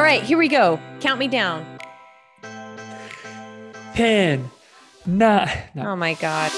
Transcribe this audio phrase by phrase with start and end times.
[0.00, 0.80] All right, here we go.
[1.00, 1.78] Count me down.
[3.94, 4.50] 10,
[5.04, 5.48] 9.
[5.74, 5.92] No.
[5.92, 6.50] Oh my God.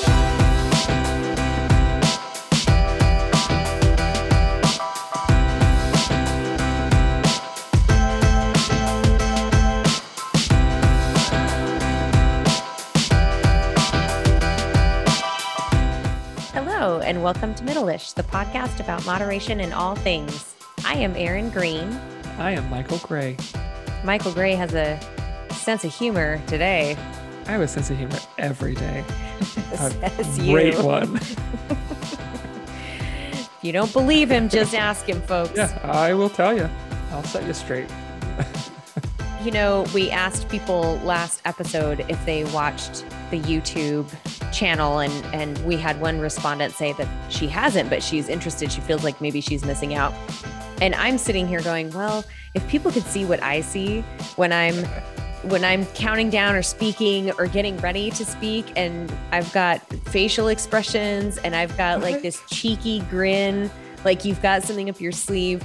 [16.53, 20.55] Hello, and welcome to Middleish, the podcast about moderation in all things.
[20.85, 22.01] I am Erin Green.
[22.39, 23.37] I am Michael Gray.
[24.05, 24.99] Michael Gray has a
[25.51, 26.97] sense of humor today.
[27.47, 29.05] I have a sense of humor every day.
[29.73, 30.53] A Says you.
[30.53, 31.21] great one.
[33.63, 35.53] If you don't believe him, just ask him, folks.
[35.57, 36.69] yeah, I will tell you.
[37.13, 37.87] I'll set you straight.
[39.45, 44.09] You know, we asked people last episode if they watched the YouTube
[44.53, 48.73] channel, and and we had one respondent say that she hasn't, but she's interested.
[48.73, 50.13] She feels like maybe she's missing out.
[50.83, 54.01] And I'm sitting here going, well, if people could see what I see
[54.35, 54.75] when I'm
[55.49, 60.49] when I'm counting down or speaking or getting ready to speak, and I've got facial
[60.49, 63.71] expressions and I've got like this cheeky grin,
[64.05, 65.63] like you've got something up your sleeve.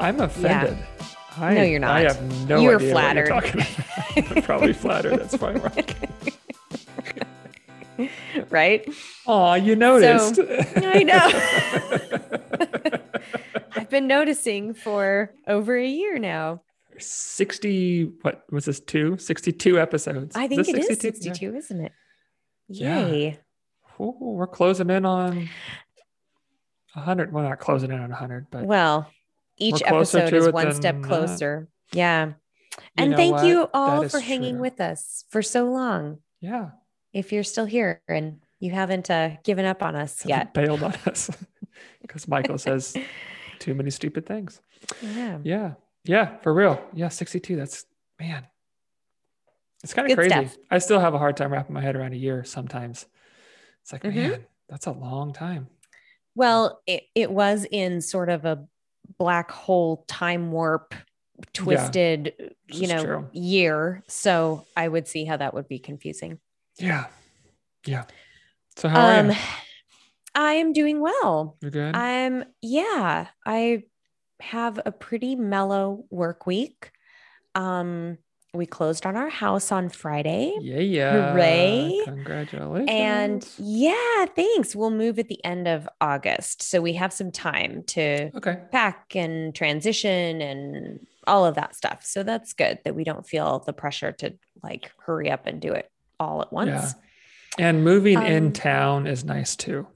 [0.00, 0.76] I'm offended.
[1.36, 1.90] I, No, you're not.
[1.92, 3.30] I have no You're idea flattered.
[3.30, 3.76] what you're talking
[4.16, 4.36] about.
[4.38, 5.20] I'm probably flattered.
[5.20, 5.62] That's fine.
[8.50, 8.88] right?
[9.24, 10.40] Oh, you noticed.
[10.76, 12.98] I know.
[13.74, 16.62] I've been noticing for over a year now.
[16.98, 19.16] 60, what was this, two?
[19.18, 20.34] 62 episodes.
[20.36, 21.12] I think this it is 62?
[21.24, 21.92] 62, isn't it?
[22.68, 23.06] Yeah.
[23.06, 23.38] Yay.
[24.00, 25.48] Ooh, we're closing in on
[26.94, 27.32] 100.
[27.32, 29.10] We're not closing in on 100, but Well,
[29.56, 31.08] each episode is one step than that.
[31.08, 31.68] closer.
[31.92, 32.32] Yeah.
[32.96, 33.46] And know thank what?
[33.46, 34.62] you all for hanging true.
[34.62, 36.18] with us for so long.
[36.40, 36.70] yeah.
[37.14, 40.52] If you're still here and you haven't uh, given up on us yet.
[40.52, 41.30] Bailed on us
[42.02, 42.94] because Michael says
[43.58, 44.60] too many stupid things.
[45.00, 45.38] Yeah.
[45.42, 45.72] Yeah.
[46.04, 46.36] Yeah.
[46.38, 46.82] For real.
[46.94, 47.08] Yeah.
[47.08, 47.56] 62.
[47.56, 47.84] That's,
[48.18, 48.46] man,
[49.84, 50.48] it's kind of Good crazy.
[50.48, 50.64] stuff.
[50.70, 53.06] I still have a hard time wrapping my head around a year sometimes.
[53.82, 54.14] It's like, Mhm.
[54.14, 55.68] man, that's a long time.
[56.34, 58.64] Well, it, it was in sort of a
[59.18, 60.94] black hole time warp
[61.52, 62.32] twisted,
[62.68, 63.28] This you know, true.
[63.32, 64.02] year.
[64.08, 66.38] So I would see how that would be confusing.
[66.78, 67.06] Yeah.
[67.86, 68.04] Yeah.
[68.76, 69.36] So how are Um you?
[70.34, 71.56] I am doing well.
[71.60, 71.96] You're good?
[71.96, 73.84] I'm yeah, I
[74.40, 76.90] have a pretty mellow work week.
[77.54, 78.18] Um
[78.54, 80.54] we closed on our house on Friday.
[80.60, 80.78] yeah.
[80.78, 81.32] Yeah.
[81.32, 82.00] Hooray.
[82.04, 82.88] Congratulations.
[82.90, 84.74] And yeah, thanks.
[84.74, 86.62] We'll move at the end of August.
[86.62, 88.60] So we have some time to okay.
[88.72, 92.04] pack and transition and all of that stuff.
[92.04, 95.72] So that's good that we don't feel the pressure to like hurry up and do
[95.72, 96.94] it all at once.
[97.58, 97.68] Yeah.
[97.68, 99.86] And moving Um, in town is nice too.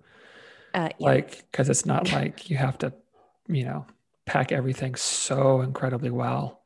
[0.75, 1.07] Uh, yeah.
[1.07, 2.93] Like, because it's not like you have to,
[3.49, 3.87] you know,
[4.27, 6.63] pack everything so incredibly well.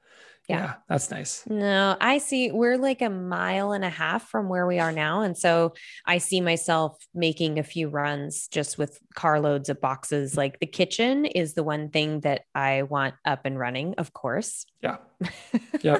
[0.49, 0.75] Yeah.
[0.89, 1.43] that's nice.
[1.49, 2.53] No, I see.
[2.53, 5.23] We're like a mile and a half from where we are now.
[5.23, 5.75] And so
[6.07, 10.37] I see myself making a few runs just with carloads of boxes.
[10.37, 14.67] Like the kitchen is the one thing that I want up and running, of course.
[14.83, 14.99] Yeah.
[15.81, 15.99] yeah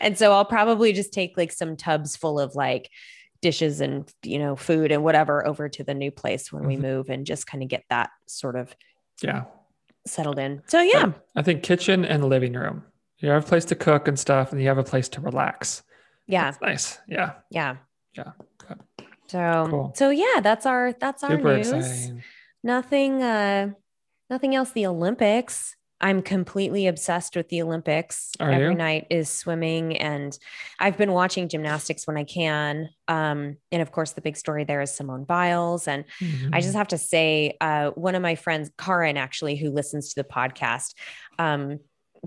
[0.00, 2.90] and so I'll probably just take like some tubs full of like
[3.40, 6.80] dishes and, you know, food and whatever over to the new place when we Mhm.
[6.80, 8.74] move and just kind of get that sort of
[9.22, 9.44] Yeah.
[10.06, 10.62] settled in.
[10.66, 11.12] So, yeah.
[11.36, 12.84] I think kitchen and living room.
[13.18, 15.82] You have a place to cook and stuff, and you have a place to relax.
[16.26, 16.50] Yeah.
[16.50, 16.98] That's nice.
[17.08, 17.34] Yeah.
[17.50, 17.76] Yeah.
[18.14, 18.32] Yeah.
[18.58, 18.80] Good.
[19.28, 19.92] So, Cool.
[19.96, 21.72] so yeah, that's our, that's our news.
[21.72, 22.22] exciting.
[22.64, 23.70] nothing uh
[24.28, 28.30] nothing else the olympics i'm completely obsessed with the olympics.
[28.40, 28.78] Are every you?
[28.78, 30.38] night is swimming and
[30.78, 32.88] i've been watching gymnastics when i can.
[33.08, 35.88] Um and of course the big story there is simone biles.
[35.88, 36.62] And i Mhm.
[36.62, 40.28] just have to say uh one of my friends karin actually who listens to the
[40.28, 40.94] podcast
[41.38, 41.78] um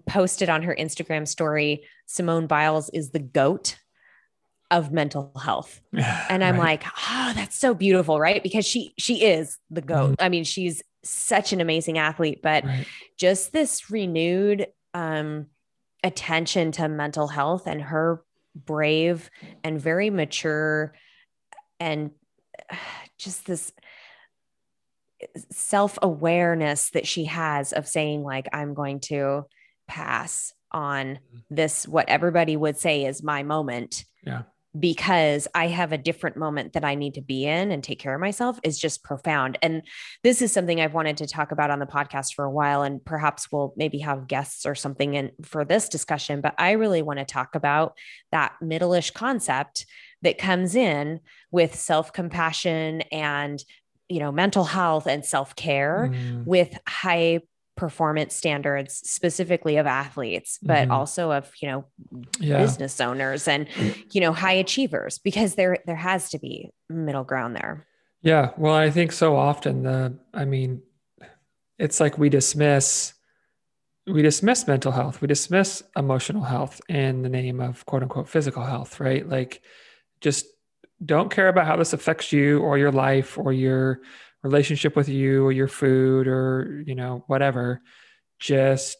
[0.08, 3.78] posted on her instagram story simone biles is the goat
[4.70, 5.82] of mental health.
[6.30, 6.82] And i'm Right.
[6.82, 8.42] like oh that's so beautiful right?
[8.42, 10.16] Because she she is the goat.
[10.20, 12.85] I mean she's such an amazing athlete but Right.
[13.17, 15.47] just this renewed um
[16.03, 18.23] attention to mental health and her
[18.55, 19.29] brave
[19.64, 20.93] and very mature
[21.79, 22.11] and
[23.17, 23.72] just this
[25.52, 29.46] self-awareness that she has of saying like i'm going to
[29.87, 34.43] pass on this what everybody would say is my moment Yeah.
[34.79, 38.16] Because I have a different moment that I need to be in and take care
[38.16, 39.58] of myself is just profound.
[39.62, 39.84] And
[40.23, 42.84] this is something I've wanted to talk about on the podcast for a while.
[42.84, 46.40] And perhaps we'll maybe have guests or something in for this discussion.
[46.40, 47.97] But I really want to talk about
[48.32, 49.85] that middle-ish concept
[50.22, 51.20] that comes in
[51.52, 53.64] with self-compassion and
[54.08, 57.40] you know mental health and self-care Mm, with high
[57.78, 60.91] performance standards specifically of athletes but Mhm.
[60.91, 61.85] also of you know
[62.40, 62.58] Yeah.
[62.58, 63.68] business owners and
[64.12, 67.85] you know high achievers because there there has to be middle ground there
[68.23, 68.52] Yeah.
[68.58, 70.84] Well, I think so often the, I mean,
[71.79, 73.14] it's like we dismiss,
[74.06, 78.64] we dismiss mental health, we dismiss emotional health in the name of quote unquote physical
[78.64, 79.28] health, right?
[79.28, 79.62] Like
[80.20, 80.46] just
[81.03, 84.02] don't care about how this affects you or your life or your
[84.43, 87.82] relationship with you or your food or, you know, whatever.
[88.40, 88.97] Just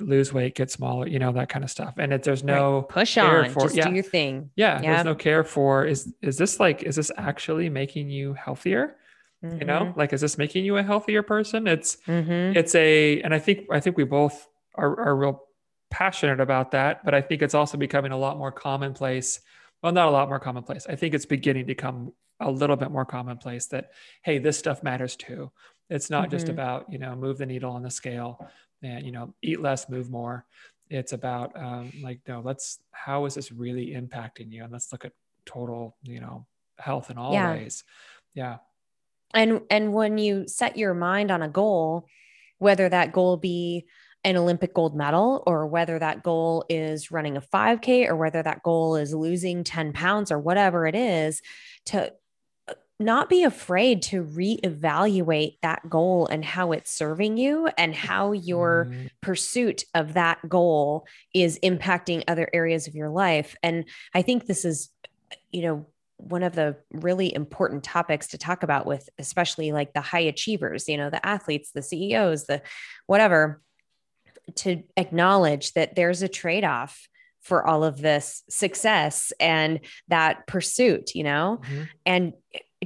[0.00, 1.94] lose weight, get smaller, you know, that kind of stuff.
[1.98, 3.88] And it, there's no, push care on for- just yeah.
[3.88, 4.94] do your thing yeah, Yeah.
[4.94, 8.96] there's no care for is is this like is this actually making you healthier?
[9.42, 11.66] You know, like is this making you a healthier person?
[11.66, 12.56] It's Mhm.
[12.56, 15.42] it's a and I think I think we both are are real
[15.90, 19.40] passionate about that, but I think it's also becoming a lot more commonplace.
[19.82, 20.86] Well, not a lot more commonplace.
[20.88, 22.14] I think it's beginning to come
[22.44, 23.92] a little bit more commonplace that
[24.22, 25.50] hey, this stuff matters too.
[25.90, 26.50] It's not just Mhm.
[26.50, 28.46] about you know move the needle on the scale
[28.82, 30.46] and you know eat less, move more.
[30.90, 35.04] It's about um, like no, let's how is this really impacting you, and let's look
[35.04, 35.12] at
[35.46, 36.46] total you know
[36.78, 37.52] health in all Yeah.
[37.54, 37.84] ways.
[38.34, 38.58] Yeah.
[39.32, 42.06] and and when you set your mind on a goal
[42.58, 43.84] whether that goal be
[44.24, 48.62] an olympic gold medal or whether that goal is running a 5k or whether that
[48.62, 51.42] goal is losing 10 pounds or whatever it is
[51.86, 52.12] to
[53.00, 58.86] not be afraid to reevaluate that goal and how it's serving you and how your
[58.90, 63.56] Mm, pursuit of that goal is impacting other areas of your life.
[63.62, 64.90] And I think this is,
[65.50, 65.86] you know,
[66.18, 70.88] one of the really important topics to talk about with especially like the high achievers,
[70.88, 72.62] you know, the athletes, the CEOs, the
[73.06, 73.60] whatever,
[74.56, 77.08] to acknowledge that there's a trade off
[77.42, 81.60] for all of this success and that pursuit, you know?
[81.64, 81.88] mhm.
[82.06, 82.32] and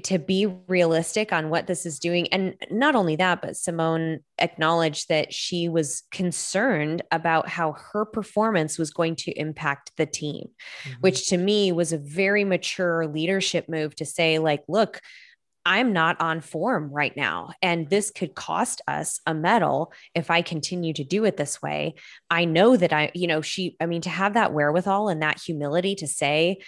[0.05, 5.09] to be realistic on what this is doing and not only that but simone acknowledged
[5.09, 10.49] that she was concerned about how her performance was going to impact the team
[10.85, 10.95] Mhm.
[11.01, 15.01] which to me was a very mature leadership move to say like look
[15.67, 17.51] I'm not on form right now.
[17.61, 21.97] And this could cost us a medal if I continue to do it this way.
[22.31, 25.39] I know that I, you know, she, I mean, to have that wherewithal and that
[25.39, 26.61] humility to say,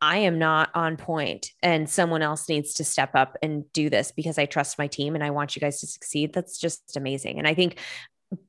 [0.00, 4.12] I am not on point and someone else needs to step up and do this
[4.12, 6.32] because I trust my team and I want you guys to succeed.
[6.34, 7.38] That's just amazing.
[7.38, 7.78] And I think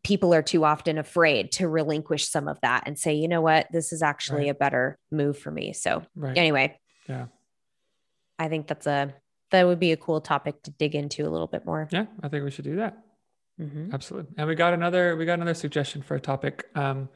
[0.04, 3.68] people are too often afraid to relinquish some of that and say, you know what,
[3.72, 4.52] this is actually Right.
[4.52, 5.72] a better move for me.
[5.74, 6.38] So, right.
[6.38, 6.78] anyway,
[7.08, 7.28] Yeah.
[8.40, 9.14] I think that's a,
[9.52, 11.88] that would be a cool topic to dig into a little bit more.
[11.92, 12.98] Yeah, I think we should do that.
[13.60, 13.94] Mhm.
[13.94, 14.34] Absolutely.
[14.38, 17.10] And we got another we got another suggestion for a topic um,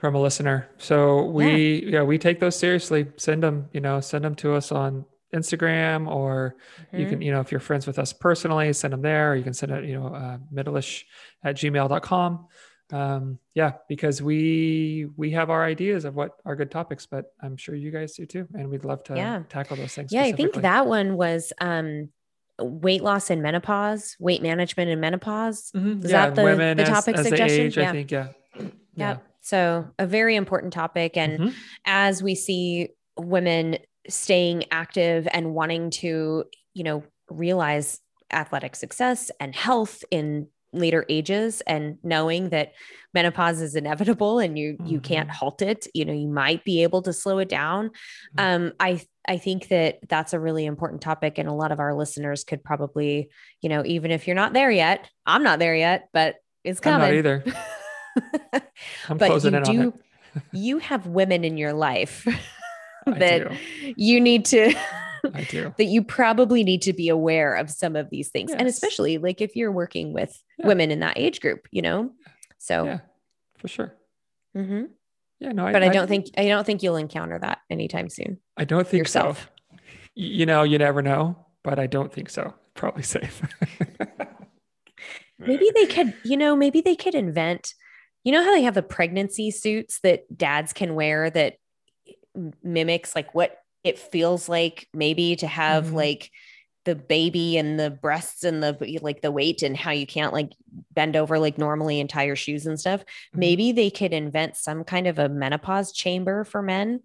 [0.00, 0.68] from a listener.
[0.78, 2.02] So we yeah.
[2.02, 3.06] we take those seriously.
[3.16, 5.04] Send them, you know, send them to us on
[5.34, 6.56] Instagram or
[6.92, 7.08] you Mhm.
[7.10, 9.32] can, you know, if you're friends with us personally, send them there.
[9.32, 11.04] Or you can send it, you know, uh, middleish
[11.44, 12.46] at gmail.com.
[12.92, 17.56] Um, yeah, because we we have our ideas of what are good topics, but I'm
[17.56, 18.48] sure you guys do too.
[18.54, 19.42] And we'd love to Yeah.
[19.48, 20.12] tackle those things.
[20.12, 22.08] Yeah, I think that one was um,
[22.58, 25.70] weight loss and menopause, weight management and menopause.
[25.76, 26.04] Mhm.
[26.04, 27.66] is yeah, that the- women the as, topic as they suggestion?
[27.66, 27.88] age, Yeah.
[27.88, 28.28] I think, yeah.
[28.94, 29.18] Yeah.
[29.40, 31.16] So a very important topic.
[31.16, 31.54] And Mhm.
[31.86, 33.78] as we see women
[34.08, 36.44] staying active and wanting to,
[36.74, 38.00] you know, realize
[38.32, 42.72] athletic success and health in later ages and knowing that
[43.12, 47.02] menopause is inevitable and you you can't halt it you know you might be able
[47.02, 47.90] to slow it down
[48.38, 48.40] Mhm.
[48.68, 51.92] um i i think that that's a really important topic and a lot of our
[51.92, 53.28] listeners could probably
[53.62, 56.92] you know even if you're not there yet i'm not there yet but it's I'm
[56.92, 57.44] not coming either.
[59.08, 59.92] I'm but closing you in on do
[60.52, 62.26] you have women in your life
[63.06, 63.50] that
[63.96, 64.72] you need to
[65.34, 65.74] I do.
[65.76, 69.40] that you probably need to be aware of some of these things and especially like
[69.40, 70.68] if you're working with Yeah.
[70.68, 72.10] women in that age group you know
[72.58, 72.98] so Yeah,
[73.58, 73.94] for sure.
[74.56, 74.84] Mm-hmm.
[75.40, 78.38] Yeah, no, I, but I, don't think i don't think you'll encounter that anytime soon
[78.56, 79.48] I don't think yourself.
[79.72, 79.76] so.
[80.14, 82.52] You know, you never know, but I don't think so.
[82.74, 83.40] Probably safe.
[85.38, 87.74] maybe they could you know maybe they could invent
[88.24, 91.54] you know how they have the pregnancy suits that dads can wear that
[92.62, 95.94] mimics like what it feels like maybe to have Mhm.
[95.94, 96.30] like
[96.84, 100.52] the baby and the breasts and the like the weight and how you can't like
[100.92, 103.00] bend over like normally and tie your shoes and stuff
[103.34, 103.38] Mhm.
[103.38, 107.00] maybe they could invent some kind of a menopause chamber for men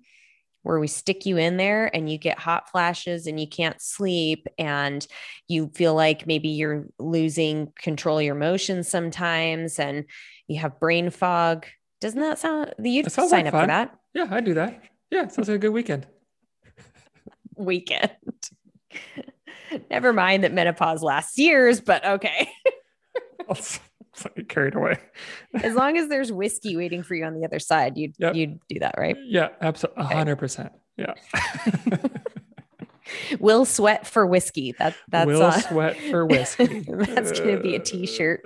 [0.66, 4.48] where we stick you in there and you get hot flashes and you can't sleep
[4.58, 5.06] and
[5.48, 10.06] you feel like maybe you're losing control of your emotions sometimes and
[10.48, 11.68] you have brain fog.
[12.02, 14.82] Doesn't that sound you'd sign like up for that Yeah, I do that.
[15.12, 16.08] Yeah, sounds like a good weekend.
[17.56, 18.10] weekend?
[19.92, 22.50] Never mind that menopause lasts years, but okay.
[24.16, 24.98] I'll, s- it's like carried away.
[25.64, 28.36] As long as there's whiskey waiting for you on the other side, you'd Yep.
[28.36, 29.18] you'd do that, right?
[29.26, 30.06] Yeah, absolutely.
[30.06, 30.72] Hundred percent.
[30.98, 31.14] Yeah.
[33.40, 34.74] Will sweat for whiskey.
[34.80, 36.80] That that's Will uh, sweat for whiskey.
[36.80, 38.42] that's gonna be a t-shirt.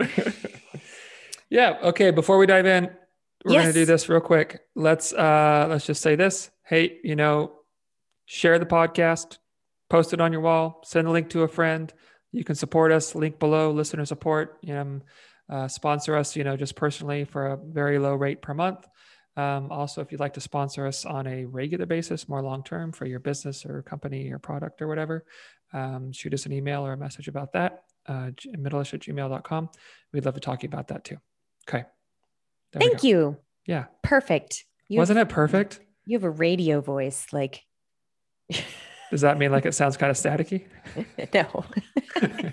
[1.50, 1.78] yeah.
[1.84, 2.12] Okay.
[2.12, 2.90] Before we dive in,
[3.46, 4.60] we're gonna do this real quick.
[4.76, 6.52] Let's uh let's just say this.
[6.64, 7.54] Hey, you know,
[8.26, 9.38] share the podcast,
[9.90, 11.94] post it on your wall, send a link to a friend.
[12.34, 13.16] You can support us.
[13.16, 13.72] Link below.
[13.72, 14.58] Listener support.
[14.62, 15.00] You know,
[15.50, 16.36] uh, sponsor us.
[16.36, 18.88] You know, just personally for a very low rate per month.
[19.38, 22.92] Um, also, if you'd like to sponsor us on a regular basis, more long term
[22.92, 25.26] for your business or company or product or whatever,
[25.74, 27.84] um, shoot us an email or a message about that.
[28.08, 29.70] Uh, middleish at gmail.com.
[30.12, 31.18] We'd love to talk to you about that too.
[31.70, 31.86] Okay.
[32.74, 33.38] There Thank you.
[33.66, 33.86] Yeah.
[34.04, 34.66] Perfect.
[34.88, 35.80] You Wasn't have, it perfect?
[36.06, 37.64] You have a radio voice, like
[39.12, 40.66] Does that mean like it sounds kind of staticky?
[41.34, 41.66] no.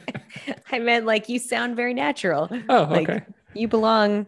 [0.72, 2.48] I meant like you sound very natural.
[2.68, 3.24] Oh, Like, okay.
[3.54, 4.26] You belong.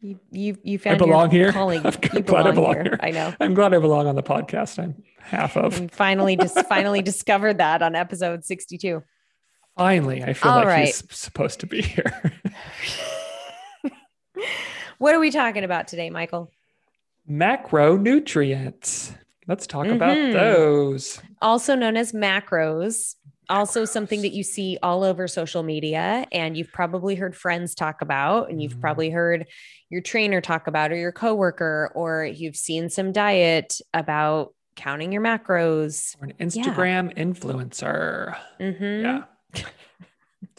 [0.00, 1.52] You you you found belong your here?
[1.52, 1.80] calling.
[1.86, 2.82] I'm You glad I belong, belong here.
[2.84, 2.98] here.
[3.00, 3.34] I know.
[3.40, 4.78] I'm glad I belong on the podcast.
[4.82, 5.80] I'm half of.
[5.80, 9.02] We finally just finally discovered that on episode 62.
[9.76, 10.86] Finally, I feel All like right.
[10.86, 12.12] he's supposed to be here.
[14.98, 16.50] What are we talking about today, Michael?
[17.30, 19.14] Macronutrients.
[19.48, 20.32] Let's talk about Mhm.
[20.32, 21.20] those.
[21.40, 23.14] Also known as macros.
[23.48, 28.02] Also something that you see all over social media and you've probably heard friends talk
[28.02, 28.80] about and you've Mhm.
[28.80, 29.46] probably heard
[29.88, 35.22] your trainer talk about or your coworker or you've seen some diet about counting your
[35.22, 36.16] macros.
[36.20, 38.36] We're an Instagram influencer.
[38.60, 39.02] Mhm.
[39.02, 39.22] Yeah.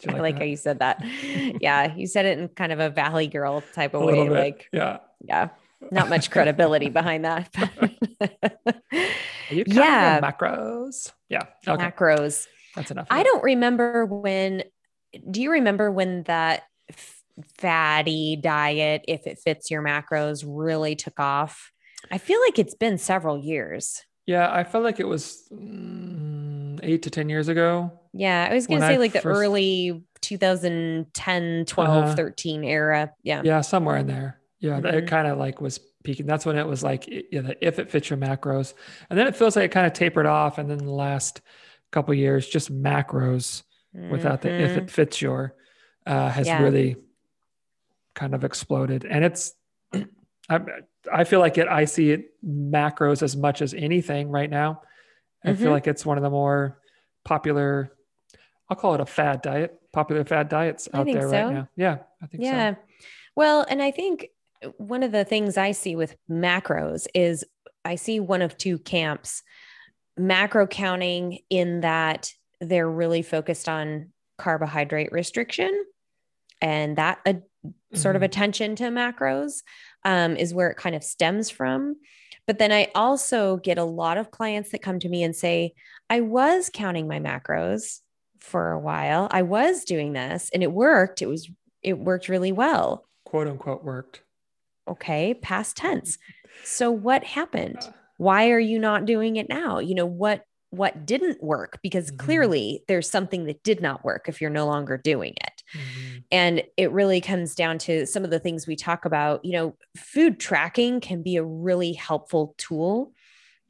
[0.04, 0.42] You I like that?
[0.42, 1.02] how you said that.
[1.60, 4.28] yeah, you said it in kind of a valley girl type of way.
[4.28, 4.30] bit.
[4.32, 4.98] Like, yeah.
[5.20, 5.48] yeah,
[5.90, 7.48] not much credibility behind that.
[8.20, 10.20] Are you Yeah.
[10.20, 11.12] macros?
[11.28, 11.44] Yeah.
[11.66, 11.84] Okay.
[11.90, 12.46] Macros.
[12.74, 13.06] That's enough.
[13.10, 13.24] I that.
[13.24, 14.64] don't remember when.
[15.30, 16.64] Do you remember when that
[17.56, 21.72] fatty diet, if it fits your macros, really took off?
[22.10, 24.02] I feel like it's been several years.
[24.26, 27.90] Yeah, I felt like it was mm, eight to 10 years ago.
[28.12, 32.14] Yeah, I was going to say I like the first- early 2010, 12, Uh-huh.
[32.14, 33.12] 13 era.
[33.22, 33.40] Yeah.
[33.44, 34.37] Yeah, somewhere in there.
[34.60, 36.26] Yeah, that it kind of like was peaking.
[36.26, 38.74] That's when it was like, yeah, the, if it fits your macros.
[39.08, 40.58] And then it feels like it kind of tapered off.
[40.58, 41.40] And then the last
[41.92, 43.62] couple years, just macros
[44.10, 45.54] without the if it fits your
[46.06, 46.62] uh, has Yeah.
[46.62, 46.96] really
[48.14, 49.04] kind of exploded.
[49.04, 49.52] And it's,
[50.50, 50.60] I,
[51.12, 54.82] I feel like it, I see it macros as much as anything right now.
[55.44, 55.72] I feel Mhm.
[55.72, 56.80] like it's one of the more
[57.24, 57.92] popular,
[58.68, 61.30] I'll call it a fad diet, popular fad diets out there so.
[61.30, 61.68] right now.
[61.76, 62.50] Yeah, I think so.
[62.50, 62.74] Yeah.
[63.36, 64.28] Well, and I think
[64.76, 67.44] one of the things I see with macros is
[67.84, 69.42] I see one of two camps
[70.16, 75.84] macro counting in that they're really focused on carbohydrate restriction
[76.60, 77.34] and that uh,
[77.94, 78.24] sort of Mhm.
[78.26, 79.62] attention to macros
[80.04, 81.96] um, is where it kind of stems from.
[82.48, 85.74] But then I also get a lot of clients that come to me and say,
[86.10, 88.00] I was counting my macros
[88.40, 89.28] for a while.
[89.30, 91.22] I was doing this and it worked.
[91.22, 91.48] It was,
[91.82, 93.06] it worked really well.
[93.24, 94.22] quote unquote worked.
[94.88, 95.34] Okay.
[95.34, 96.18] Past tense.
[96.62, 97.88] So what happened?
[97.88, 99.78] Uh, Why are you not doing it now?
[99.78, 101.78] You know, what, what didn't work?
[101.82, 102.18] Because Mhm.
[102.18, 105.62] clearly there's something that did not work if you're no longer doing it.
[105.74, 106.24] mhm.
[106.30, 109.44] And it really comes down to some of the things we talk about.
[109.44, 113.12] You know, food tracking can be a really helpful tool.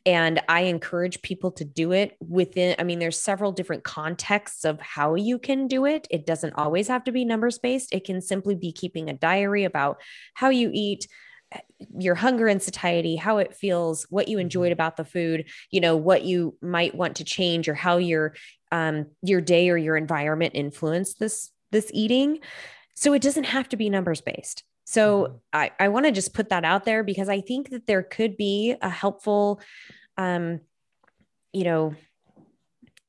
[0.09, 4.81] And I encourage people to do it within, I mean, there's several different contexts of
[4.81, 6.07] how you can do it.
[6.11, 9.65] It doesn't always have to be numbers based, it can simply be keeping a diary
[9.65, 10.01] about
[10.33, 11.07] how you eat,
[11.53, 11.59] eh,
[11.99, 14.73] your hunger and satiety, how it feels, what you enjoyed Mhm.
[14.73, 18.35] about the food, you know, what you might want to change or how your
[18.73, 22.39] um, your day or your environment influence this this eating.
[22.95, 24.65] So it doesn't have to be numbers based.
[24.87, 25.41] So Mhm.
[25.53, 28.39] I, I want to just put that out there because I think that there could
[28.39, 29.61] be a helpful,
[30.19, 30.61] um,
[31.53, 31.95] you know,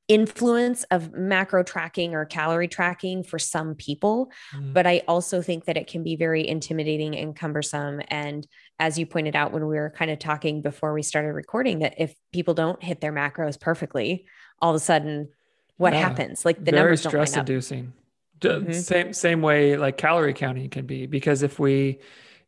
[0.07, 4.31] influence of macro tracking or calorie tracking for some people.
[4.55, 4.73] Mhm.
[4.73, 8.01] But I also think that it can be very intimidating and cumbersome.
[8.07, 8.47] And
[8.79, 11.93] as you pointed out when we were kind of talking before we started recording, that
[11.99, 14.25] if people don't hit their macros perfectly,
[14.59, 15.29] all of a sudden,
[15.77, 15.99] what Yeah.
[15.99, 16.43] happens?
[16.43, 17.93] Like the very numbers stress inducing.
[18.39, 18.73] Mhm.
[18.73, 21.99] Same same way like calorie counting can be because if we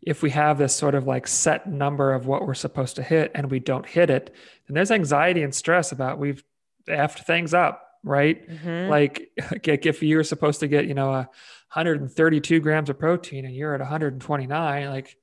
[0.01, 3.31] if we have this sort of like set number of what we're supposed to hit
[3.35, 4.33] and we don't hit it,
[4.67, 6.43] then there's anxiety and stress about we've
[6.89, 8.49] effed things up, right?
[8.49, 8.89] Mhm.
[8.89, 9.29] Like
[9.67, 11.29] like if you're supposed to get, you know, a
[11.73, 15.17] 132 grams of protein and you're at 129, like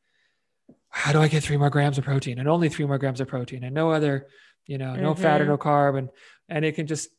[0.91, 3.29] how do I get three more grams of protein and only three more grams of
[3.29, 4.27] protein and no other,
[4.67, 5.49] you know, no fat or Mhm.
[5.49, 6.09] no carb and
[6.49, 7.11] and it can just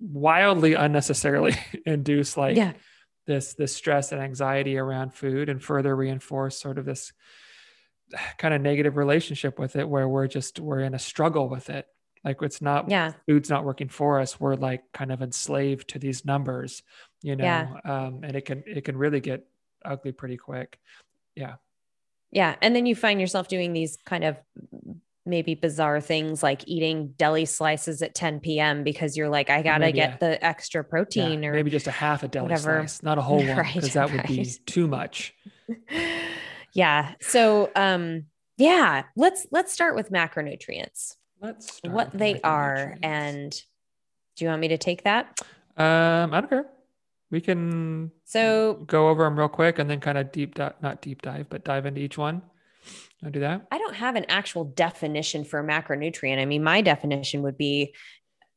[0.00, 1.54] wildly unnecessarily
[1.86, 2.72] induce like yeah.
[3.28, 7.12] This this stress and anxiety around food and further reinforce sort of this
[8.38, 11.86] kind of negative relationship with it where we're just we're in a struggle with it.
[12.24, 13.12] Like it's not yeah.
[13.26, 14.40] food's not working for us.
[14.40, 16.82] We're like kind of enslaved to these numbers
[17.22, 17.76] you know Yeah.
[17.84, 19.46] um and it can it can really get
[19.84, 20.78] ugly pretty quick.
[21.36, 21.56] Yeah.
[22.30, 22.56] Yeah.
[22.62, 24.36] And then you find yourself doing these kind of
[25.28, 28.82] maybe bizarre things like eating deli slices at 10 p.m.
[28.82, 31.50] because you're like, I got to maybe get a- the extra protein yeah.
[31.50, 32.80] or maybe just a half a deli whatever.
[32.80, 35.34] slice not a whole one Right, because that would be too much
[36.72, 37.14] yeah.
[37.20, 38.24] So, um,
[38.56, 43.52] yeah, let's let's start with macronutrients, let's start what they are, and
[44.36, 45.38] do you want me to take that?
[45.76, 46.66] um i don't care
[47.30, 51.00] we can So, go over them real quick and then kind of deep dive not
[51.02, 52.42] deep dive but dive into each one
[53.24, 56.38] i'll do that I don't have an actual definition for a macronutrient.
[56.38, 57.94] I mean, my definition would be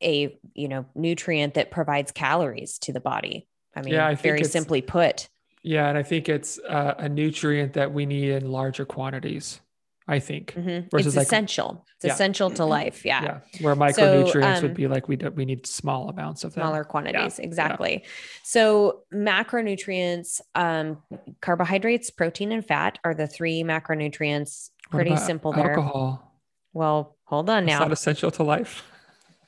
[0.03, 3.47] a you know nutrient that provides calories to the body.
[3.75, 5.29] I mean, Yeah, I very simply put.
[5.63, 9.61] Yeah, and I think it's uh, a nutrient that we need in larger quantities.
[10.07, 10.53] I think.
[10.55, 10.89] Mhm.
[10.91, 11.85] Versus It's like- essential.
[11.97, 12.13] It's Yeah.
[12.13, 13.05] essential to life.
[13.05, 13.23] Yeah.
[13.23, 16.63] Yeah, where micronutrients um, would be like we do, we need small amounts of them.
[16.63, 17.37] Smaller quantities.
[17.39, 18.03] Exactly.
[18.43, 21.01] So macronutrients, um,
[21.41, 24.71] carbohydrates, protein, and fat are the three macronutrients.
[24.89, 25.69] Pretty simple there.
[25.71, 26.33] Alcohol.
[26.73, 27.79] Well, hold on It's now.
[27.79, 28.83] not essential to life.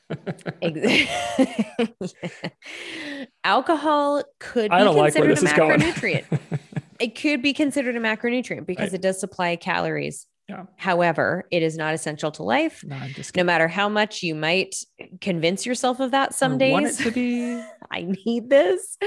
[3.44, 6.60] Alcohol could be I don't like where considered this a macronutrient.
[7.00, 8.94] it could be considered a macronutrient because Right.
[8.96, 10.28] it does supply calories.
[10.50, 10.66] Yeah.
[10.78, 12.84] However, it is not essential to life.
[12.84, 14.76] no, I'm just No matter how much you might
[15.22, 17.64] convince yourself of that some I want it days, to be.
[17.92, 18.98] I need this.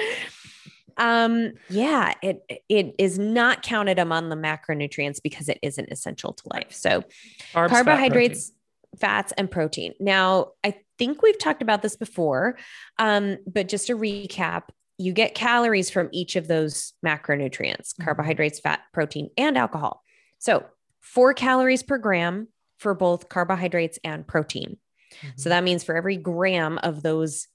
[0.98, 2.40] Um, yeah, it
[2.70, 6.72] it is not counted among the macronutrients because it isn't essential to life.
[6.72, 7.04] So Carbs,
[7.52, 8.52] fat, carbohydrates,
[8.98, 9.92] fats, and protein.
[10.00, 12.56] Now, I think we've talked about this before,
[12.98, 14.62] um, but just to recap,
[14.96, 18.04] you get calories from each of those macronutrients Mhm.
[18.04, 20.02] carbohydrates, fat, protein, and alcohol.
[20.38, 20.64] So,
[21.06, 24.76] four calories per gram for both carbohydrates and protein.
[25.22, 25.32] protein.
[25.36, 27.46] So, that means for every gram of those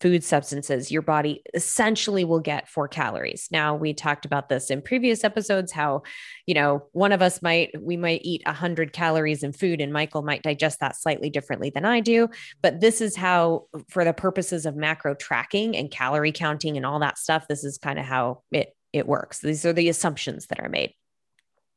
[0.00, 3.48] food substances, your body essentially will get four calories.
[3.50, 6.02] Now, we talked about this in previous episodes how,
[6.46, 10.22] you know, one of us might, we might eat 100 calories in food, and Michael
[10.22, 12.28] might digest that slightly differently than I do.
[12.62, 17.00] But this is how, for the purposes of macro tracking and calorie counting and all
[17.00, 19.40] that stuff, this is kind of how it, it works.
[19.40, 20.94] These are the assumptions that are made.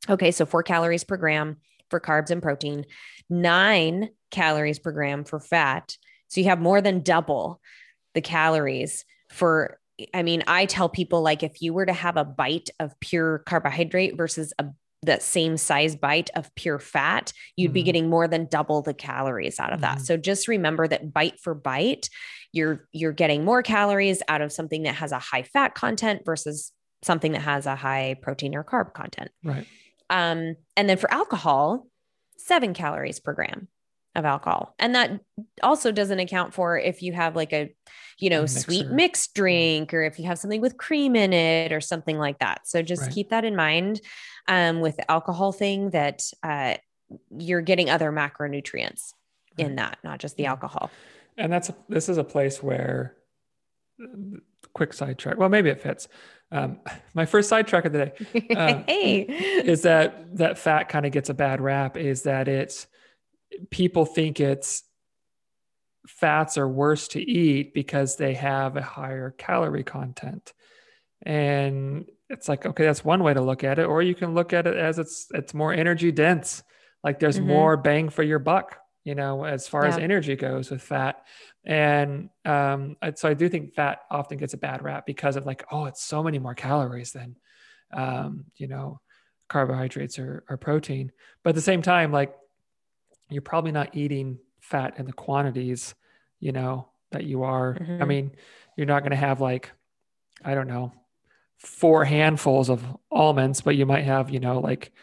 [0.10, 1.58] Okay, so four calories per gram
[1.90, 2.86] for carbs and protein,
[3.30, 5.96] nine calories per gram for fat.
[6.28, 7.62] So you have more than double
[8.14, 9.80] the calories for.
[10.14, 13.40] I mean, I tell people like if you were to have a bite of pure
[13.40, 14.66] carbohydrate versus a
[15.04, 17.86] that same size bite of pure fat, you'd be Mhm.
[17.86, 19.98] getting more than double the calories out of that.
[19.98, 20.02] Mhm.
[20.02, 22.08] So just remember that bite for bite,
[22.52, 26.72] you're you're getting more calories out of something that has a high fat content versus
[27.04, 29.32] something that has a high protein or carb content.
[29.44, 29.66] Right.
[30.12, 31.88] Um, and then for alcohol,
[32.38, 33.68] seven calories per gram
[34.14, 34.76] of alcohol.
[34.78, 35.22] And that
[35.64, 37.74] also doesn't account for if you have like a,
[38.20, 41.72] you know, A sweet mixed drink or if you have something with cream in it
[41.72, 42.68] or something like that.
[42.68, 43.12] So just Right.
[43.12, 44.02] keep that in mind
[44.50, 46.76] um, with the alcohol thing that uh,
[47.38, 49.14] you're getting other macronutrients
[49.58, 50.92] in that, not just the alcohol.
[51.38, 53.16] And that's this is a place where
[54.74, 55.38] quick sidetrack.
[55.38, 56.08] Well, maybe it fits.
[56.52, 56.80] Um,
[57.14, 61.30] my first sidetrack of the day Um, hey, is that that fat kind of gets
[61.30, 61.98] a bad rap.
[61.98, 62.88] Is that it's
[63.70, 64.84] people think it's
[66.08, 70.54] fats are worse to eat because they have a higher calorie content,
[71.24, 73.86] and it's like okay, that's one way to look at it.
[73.86, 76.64] Or you can look at it as it's it's more energy dense.
[77.04, 77.46] Like there's Mhm.
[77.46, 81.26] more bang for your buck, you know, as far as energy goes with fat.
[81.66, 85.64] And um, so I do think fat often gets a bad rap because of like,
[85.72, 87.38] oh, it's so many more calories than,
[87.94, 89.00] um, you know,
[89.50, 91.12] carbohydrates or, or protein.
[91.44, 92.36] But at the same time, like
[93.30, 95.96] you're probably not eating fat in the quantities,
[96.40, 97.82] you know, that you are.
[98.00, 98.06] I Mhm.
[98.06, 98.36] mean,
[98.78, 99.72] you're not going to have like,
[100.44, 100.94] I don't know,
[101.60, 104.94] four handfuls of almonds, but you might have, you know, like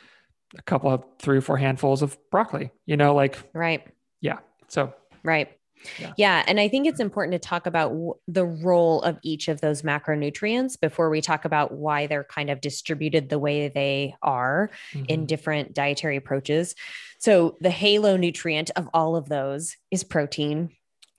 [0.58, 3.86] a couple of three or four handfuls of broccoli, you know, like, right.
[4.20, 4.40] Yeah.
[4.68, 4.94] So
[5.24, 5.57] Right.
[5.96, 6.14] Yeah.
[6.16, 6.44] Yeah.
[6.46, 9.82] And I think it's important to talk about w- the role of each of those
[9.82, 14.70] macronutrients before we talk about why they're kind of distributed the way they are
[15.08, 16.74] in mhm, different dietary approaches.
[17.18, 20.70] So, the halo nutrient of all of those is protein,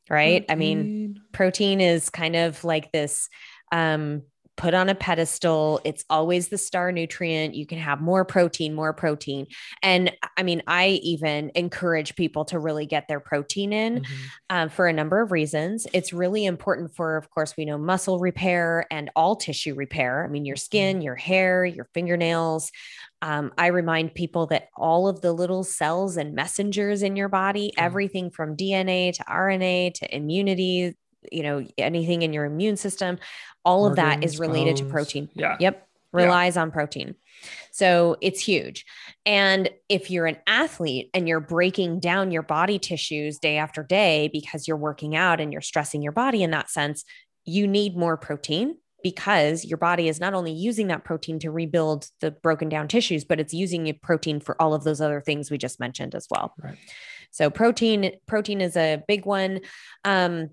[0.10, 0.45] right?
[0.50, 1.22] I mean, protein.
[1.32, 3.30] protein is kind of like this
[3.72, 4.24] um
[4.60, 5.80] put on a pedestal.
[5.86, 7.56] It's always the star nutrient.
[7.56, 9.48] You can have more protein, more protein.
[9.82, 14.26] And I mean, I even encourage people to really get their protein in mm-hmm.
[14.50, 15.88] um, for a number of reasons.
[15.93, 20.26] It's really important for, of course, we know muscle repair and all tissue repair.
[20.26, 21.04] I mean, your skin, mm-hmm.
[21.04, 22.69] your hair, your fingernails.
[23.22, 27.69] Um, I remind people that all of the little cells and messengers in your body,
[27.69, 27.86] mm-hmm.
[27.86, 30.98] everything from DNA to RNA to immunity,
[31.32, 33.20] you know, anything in your immune system,
[33.66, 34.82] all Organs, of that is related bones.
[34.82, 35.30] to protein.
[35.34, 35.58] Yeah.
[35.60, 35.88] Yep.
[36.12, 36.64] Relies yeah.
[36.64, 37.16] on protein.
[37.72, 38.86] So it's huge.
[39.26, 44.30] And if you're an athlete and you're breaking down your body tissues day after day
[44.34, 47.06] because you're working out and you're stressing your body in that sense,
[47.46, 52.08] you need more protein because your body is not only using that protein to rebuild
[52.20, 55.58] the broken down tissues, but it's using protein for all of those other things we
[55.58, 56.54] just mentioned as well.
[56.62, 56.78] Right.
[57.32, 59.62] So protein, protein is a big one.
[60.04, 60.50] Um,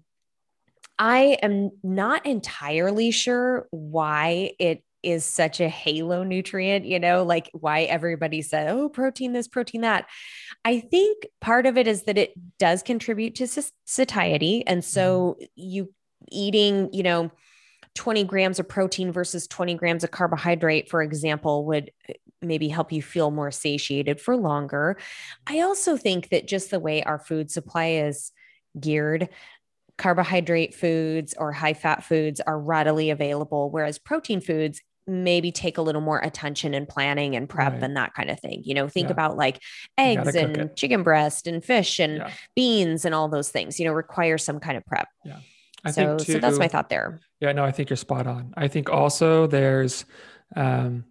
[0.98, 7.48] I am not entirely sure why it is such a halo nutrient, you know, like
[7.52, 10.06] why everybody said, oh, protein this, protein that.
[10.64, 13.46] I think part of it is that it does contribute to
[13.84, 14.66] satiety.
[14.66, 15.44] And so mm-hmm.
[15.54, 15.94] you
[16.30, 17.30] eating, you know,
[17.94, 22.92] 20 grams of protein versus 20 grams of carbohydrate, for example, would uh, maybe help
[22.92, 24.98] you feel more satiated for longer.
[25.46, 28.32] I also think that just the way our food supply is
[28.78, 29.28] geared,
[29.98, 35.82] carbohydrate foods or high fat foods are readily available, whereas protein foods maybe take a
[35.82, 37.82] little more attention and planning and prep right.
[37.82, 38.62] and that kind of thing.
[38.64, 39.12] You know, think yeah.
[39.12, 39.62] about like
[39.96, 42.30] eggs and chicken breast and fish and yeah.
[42.56, 45.08] beans and all those things, you know, require some kind of prep.
[45.24, 45.38] Yeah.
[45.84, 47.20] I so, too, so that's my thought there.
[47.40, 48.52] Yeah, no, I think you're spot on.
[48.56, 50.04] I think also there's,
[50.56, 51.04] um,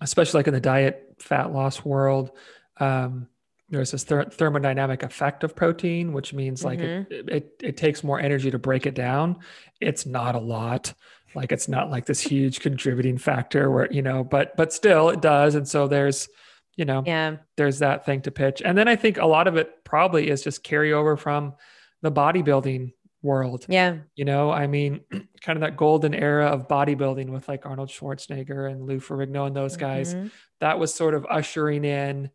[0.00, 2.30] especially like in the diet fat loss world,
[2.78, 3.26] um,
[3.70, 7.12] there's this ther- thermodynamic effect of protein, which means like mm-hmm.
[7.12, 9.38] it, it, it takes more energy to break it down.
[9.80, 10.94] It's not a lot,
[11.34, 15.20] like it's not like this huge contributing factor where you know, but but still it
[15.20, 15.54] does.
[15.54, 16.28] And so there's,
[16.76, 18.62] you know, yeah, there's that thing to pitch.
[18.64, 21.54] And then I think a lot of it probably is just carryover from
[22.00, 23.66] the bodybuilding world.
[23.68, 25.00] Yeah, you know, I mean,
[25.42, 29.54] kind of that golden era of bodybuilding with like Arnold Schwarzenegger and Lou Ferrigno and
[29.54, 30.14] those guys.
[30.14, 30.28] Mm-hmm.
[30.60, 32.30] That was sort of ushering in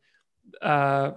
[0.61, 1.11] uh,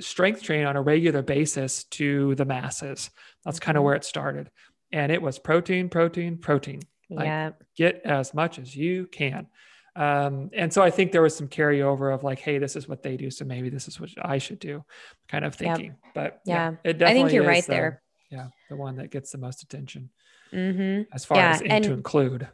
[0.00, 3.10] strength train on a regular basis to the masses.
[3.44, 3.86] That's kind of mm-hmm.
[3.86, 4.50] where it started.
[4.92, 6.80] And it was protein, protein, protein.
[7.10, 7.50] Like, yeah.
[7.76, 9.46] Get as much as you can.
[9.94, 13.02] Um, and so I think there was some carryover of like, hey, this is what
[13.02, 14.84] they do, so maybe this is what I should do,
[15.26, 15.86] kind of thinking.
[16.04, 16.14] Yep.
[16.14, 18.02] But yeah, yeah, it definitely I think you're right the, there.
[18.30, 20.10] Yeah, the one that gets the most attention
[20.52, 21.14] mm-hmm.
[21.14, 21.50] as far yeah.
[21.52, 22.46] as and, to include.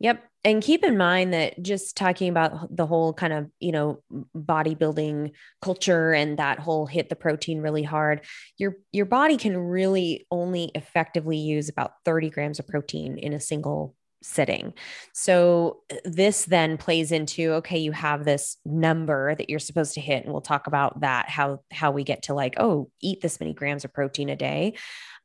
[0.00, 0.22] Yep.
[0.44, 4.02] And keep in mind that just talking about the whole kind of, you know,
[4.36, 8.20] bodybuilding culture and that whole hit the protein really hard,
[8.58, 13.40] your your body can really only effectively use about 30 grams of protein in a
[13.40, 14.72] single sitting.
[15.12, 20.00] So uh, this then plays into okay, you have this number that you're supposed to
[20.00, 23.38] hit and we'll talk about that how how we get to like, oh, eat this
[23.38, 24.74] many grams of protein a day.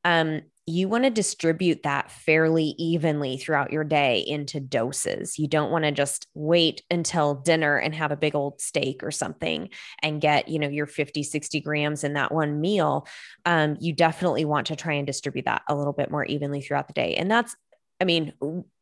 [0.06, 5.40] Um, you want to distribute that fairly evenly throughout your day into doses.
[5.40, 9.10] You don't want to just wait until dinner and have a big old steak or
[9.10, 9.70] something
[10.04, 13.08] and get, you know, your 50, 60 grams in that one meal.
[13.46, 16.88] Um, you definitely want to try and distribute that a little bit more evenly throughout
[16.88, 17.16] the day.
[17.16, 17.56] And that's
[18.02, 18.32] I mean,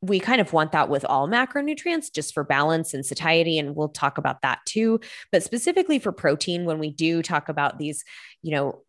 [0.02, 3.58] we kind of want that with all macronutrients just for balance and satiety.
[3.58, 5.00] And we'll talk about that too.
[5.32, 8.04] But specifically for protein, when we do talk about these,
[8.44, 8.84] you know,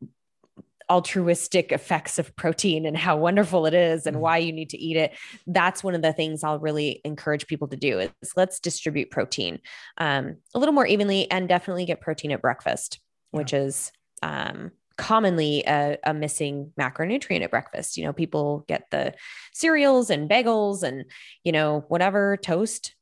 [0.90, 4.22] altruistic effects of protein and how wonderful it is and mm-hmm.
[4.22, 5.12] why you need to eat it
[5.46, 9.59] that's one of the things i'll really encourage people to do is let's distribute protein
[9.98, 13.01] um, a little more evenly and definitely get protein at breakfast
[13.33, 13.40] yeah.
[13.40, 17.96] which is um, commonly a, a, missing macronutrient at breakfast.
[17.96, 19.14] You know, people get the
[19.55, 21.05] cereals and bagels and,
[21.44, 22.94] you know, whatever toast,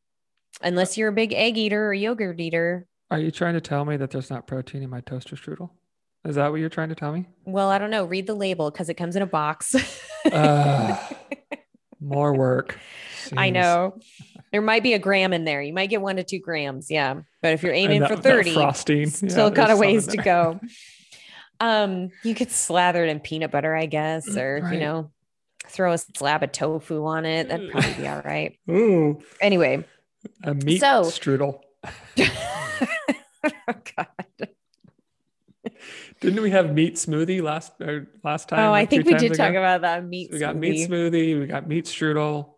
[0.63, 2.87] unless you're a big egg eater or yogurt eater.
[3.11, 5.71] Are you trying to tell me that there's not protein in my toaster strudel?
[6.27, 7.27] Is that what you're trying to tell me?
[7.45, 8.05] Well, I don't know.
[8.05, 9.77] Read the label because it comes in a box.
[10.33, 10.97] uh,
[12.01, 12.79] more work.
[13.27, 13.35] Jeez.
[13.39, 13.99] I know.
[14.51, 15.63] There might be a gram in there.
[15.63, 16.91] You might get one to two grams.
[16.91, 17.21] Yeah.
[17.43, 20.61] But if you're aiming that, for 30, frosting, still yeah, got a ways to go.
[21.59, 24.75] Um, you could slather it in peanut butter, I guess, or right.
[24.75, 25.11] you know,
[25.67, 27.49] throw a slab of tofu on it.
[27.49, 28.59] That'd probably be all right.
[28.71, 29.23] Ooh.
[29.41, 29.83] Anyway.
[30.45, 31.61] A meat so, strudel.
[32.19, 34.49] oh God.
[36.21, 38.61] Didn't we have meat smoothie last or last time?
[38.61, 39.45] Oh, I think we did ago?
[39.45, 40.31] talk about that meat.
[40.31, 41.39] So we got meat smoothie.
[41.39, 42.55] We got meat strudel.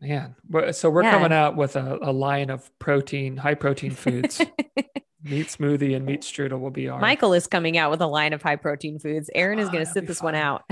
[0.00, 0.36] Man,
[0.72, 1.10] so we're yeah.
[1.10, 4.40] coming out with a, a, line of protein, high protein foods.
[5.24, 7.00] meat smoothie and meat strudel will be our.
[7.00, 9.28] Michael is coming out with a line of high protein foods.
[9.34, 10.26] Erin is oh, going to sit this fun.
[10.26, 10.62] one out.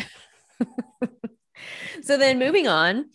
[2.02, 3.07] so then moving on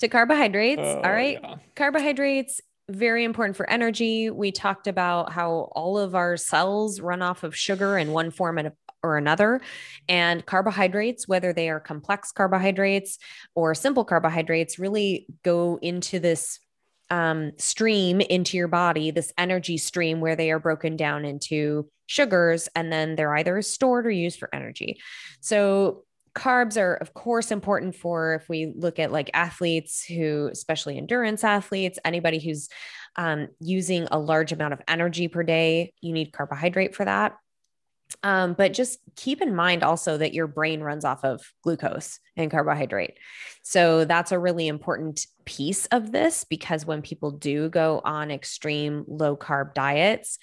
[0.00, 0.82] to carbohydrates.
[0.82, 1.38] Oh, All right.
[1.40, 1.56] yeah.
[1.76, 4.30] Carbohydrates, very important for energy.
[4.30, 8.58] We talked about how all of our cells run off of sugar in one form
[9.02, 9.60] or another.
[10.08, 13.18] And carbohydrates, whether they are complex carbohydrates
[13.54, 16.58] or simple carbohydrates, really go into this
[17.10, 22.68] um, stream into your body, this energy stream where they are broken down into sugars
[22.74, 24.98] and then they're either stored or used for energy.
[25.40, 30.96] So carbs are of course important for if we look at like athletes who especially
[30.96, 32.68] endurance athletes anybody who's
[33.16, 37.36] um, using a large amount of energy per day you need carbohydrate for that.
[38.22, 42.50] Um, but just keep in mind also that your brain runs off of glucose and
[42.50, 43.18] carbohydrate.
[43.62, 49.04] So that's a really important piece of this because when people do go on extreme
[49.08, 50.38] low carb diets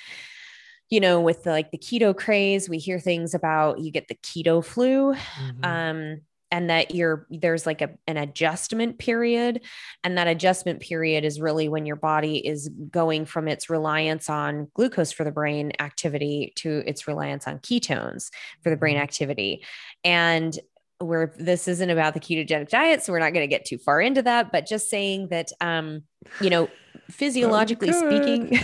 [0.89, 4.15] you know, with the, like the keto craze, we hear things about you get the
[4.15, 5.13] keto flu.
[5.13, 5.65] Mhm.
[5.65, 6.21] Um,
[6.51, 9.61] and that you're there's like a, an adjustment period
[10.03, 14.67] and that adjustment period is really when your body is going from its reliance on
[14.73, 18.31] glucose for the brain activity to its reliance on ketones
[18.63, 19.01] for the brain Mhm.
[19.03, 19.63] activity
[20.03, 20.57] and
[20.99, 24.01] where this isn't about the ketogenic diet so we're not going to get too far
[24.01, 26.03] into that but just saying that um
[26.41, 26.69] you know
[27.09, 28.49] physiologically speaking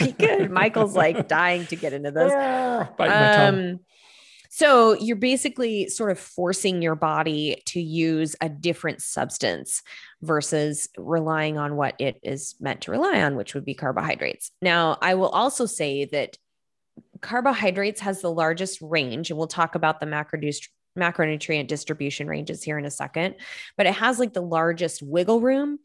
[0.00, 3.54] we could michael's like dying to get into this Ah, biting my tongue.
[3.72, 3.80] um,
[4.54, 9.82] so you're basically sort of forcing your body to use a different substance
[10.22, 14.52] versus relying on what it is meant to rely on, which would be carbohydrates.
[14.62, 16.38] Now, I will also say that
[17.20, 20.68] carbohydrates has the largest range, and we'll talk about the macronutrient
[20.98, 23.36] macronutrient distribution ranges here in a second,
[23.76, 25.78] but it has like the largest wiggle room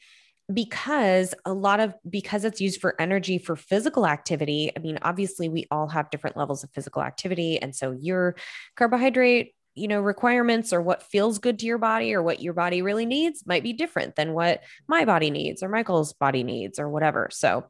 [0.52, 5.48] because a lot of because it's used for energy for physical activity i mean obviously
[5.48, 8.36] we all have different levels of physical activity and so your
[8.76, 12.82] carbohydrate you know requirements or what feels good to your body or what your body
[12.82, 16.89] really needs might be different than what my body needs or michael's body needs or
[16.89, 17.65] whatever so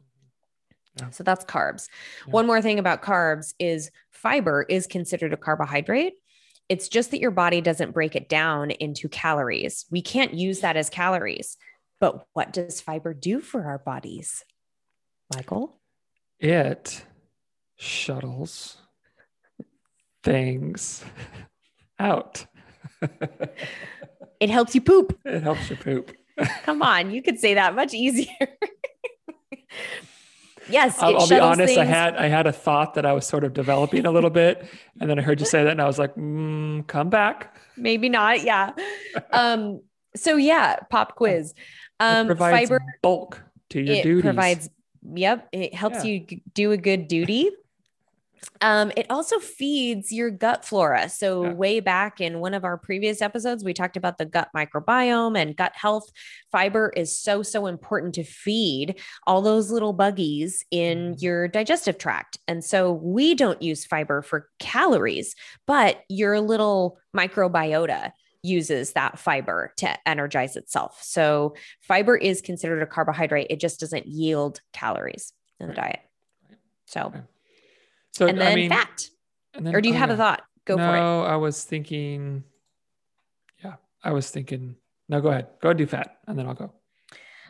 [0.98, 1.10] Yeah.
[1.10, 1.90] so that's carbs
[2.28, 2.32] Yeah.
[2.32, 6.14] one more thing about carbs is fiber is considered a carbohydrate
[6.70, 10.78] it's just that your body doesn't break it down into calories we can't use that
[10.78, 11.58] as calories
[12.00, 14.46] but what does fiber do for our bodies?
[15.34, 15.80] Michael?
[16.40, 17.04] It
[17.76, 18.78] shuttles
[20.24, 21.04] things
[22.00, 22.46] out.
[24.40, 25.20] It helps you poop.
[25.26, 26.16] it helps you poop.
[26.64, 28.30] Come on, you could say that much easier.
[30.70, 31.78] yes, I'll, I'll be honest.
[31.78, 34.66] I had I had a thought that I was sort of developing a little bit,
[35.00, 38.10] and then I heard you say that, and I was like, mm, "Come back." maybe
[38.10, 38.44] not.
[38.44, 38.72] Yeah.
[39.32, 39.82] Um.
[40.16, 41.52] So yeah, pop quiz.
[41.52, 41.56] It
[42.04, 42.82] Um, provides fiber.
[43.02, 44.24] bulk to your it duties.
[44.24, 44.70] provides
[45.14, 46.12] yep it helps Yeah.
[46.12, 47.50] you do a good duty
[48.62, 51.54] um it also feeds your gut flora so Yeah.
[51.54, 55.56] way back in one of our previous episodes we talked about the gut microbiome and
[55.56, 56.10] gut health
[56.52, 61.22] fiber is so so important to feed all those little buggies in Mhm.
[61.22, 68.12] your digestive tract and so we don't use fiber for calories but your little microbiota
[68.42, 73.48] uses that fiber to energize itself so fiber is considered a carbohydrate.
[73.50, 76.00] It just doesn't yield calories in the diet.
[76.86, 77.12] So.
[78.20, 79.06] So and then I mean, fat.
[79.54, 80.44] and then- Or do you oh, have a thought?
[80.66, 81.00] Go for it.
[81.00, 82.44] no, I was thinking.
[83.64, 84.76] Yeah, I was thinking.
[85.08, 85.48] No, go ahead.
[85.62, 86.74] Go ahead, do fat, and then I'll go.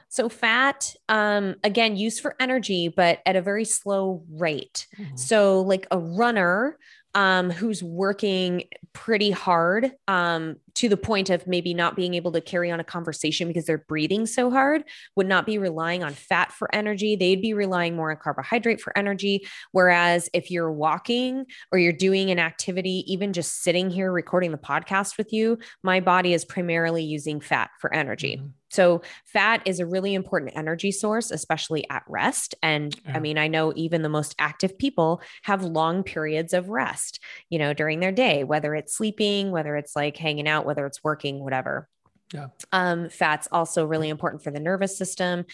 [0.09, 4.85] So, fat, um, again, used for energy, but at a very slow rate.
[4.95, 5.17] Mhm.
[5.17, 6.77] So, like a runner
[7.19, 12.39] um, who's working pretty hard um, to the point of maybe not being able to
[12.39, 14.85] carry on a conversation because they're breathing so hard
[15.17, 17.17] would not be relying on fat for energy.
[17.17, 19.45] They'd be relying more on carbohydrate for energy.
[19.73, 24.57] Whereas if you're walking or you're doing an activity, even just sitting here recording the
[24.57, 28.37] podcast with you, my body is primarily using fat for energy.
[28.41, 28.58] Mhm.
[28.69, 32.55] So, fat is a really important energy source, especially at rest.
[32.61, 33.17] And Yeah.
[33.17, 37.59] I mean, I know even the most active people have long periods of rest, you
[37.59, 41.43] know, during their day, whether it's sleeping, whether it's like hanging out, whether it's working,
[41.43, 41.87] whatever.
[42.33, 42.47] Yeah.
[42.71, 45.45] Um, fat's also really important for the nervous system,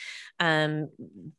[0.41, 0.89] um,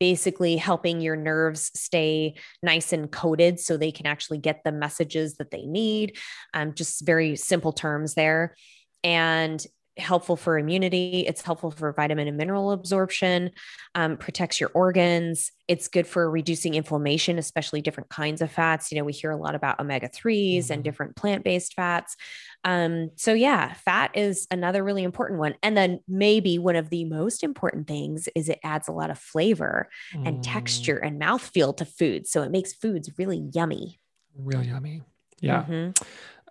[0.01, 5.35] basically helping your nerves stay nice and coated so they can actually get the messages
[5.37, 6.17] that they need.
[6.55, 8.57] Um, just very simple terms there.
[9.05, 9.65] And
[9.99, 11.25] helpful for immunity.
[11.27, 13.51] It's helpful for vitamin and mineral absorption,
[13.95, 15.51] um, protects your organs.
[15.69, 18.93] It's good for reducing inflammation, especially different kinds of fats.
[18.93, 20.75] You know, we hear a lot about omega 3s Mhm.
[20.75, 22.17] and different plant based fats.
[22.65, 25.55] Um, so, yeah, fat is another really important one.
[25.63, 29.19] And then maybe one of the most important things is it adds a lot of
[29.19, 29.89] flavor
[30.25, 32.27] and Mm, texture and mouthfeel to food.
[32.27, 34.01] So it makes foods really yummy.
[34.35, 35.03] Real yummy.
[35.41, 35.65] Yeah.
[35.65, 35.97] Mhm.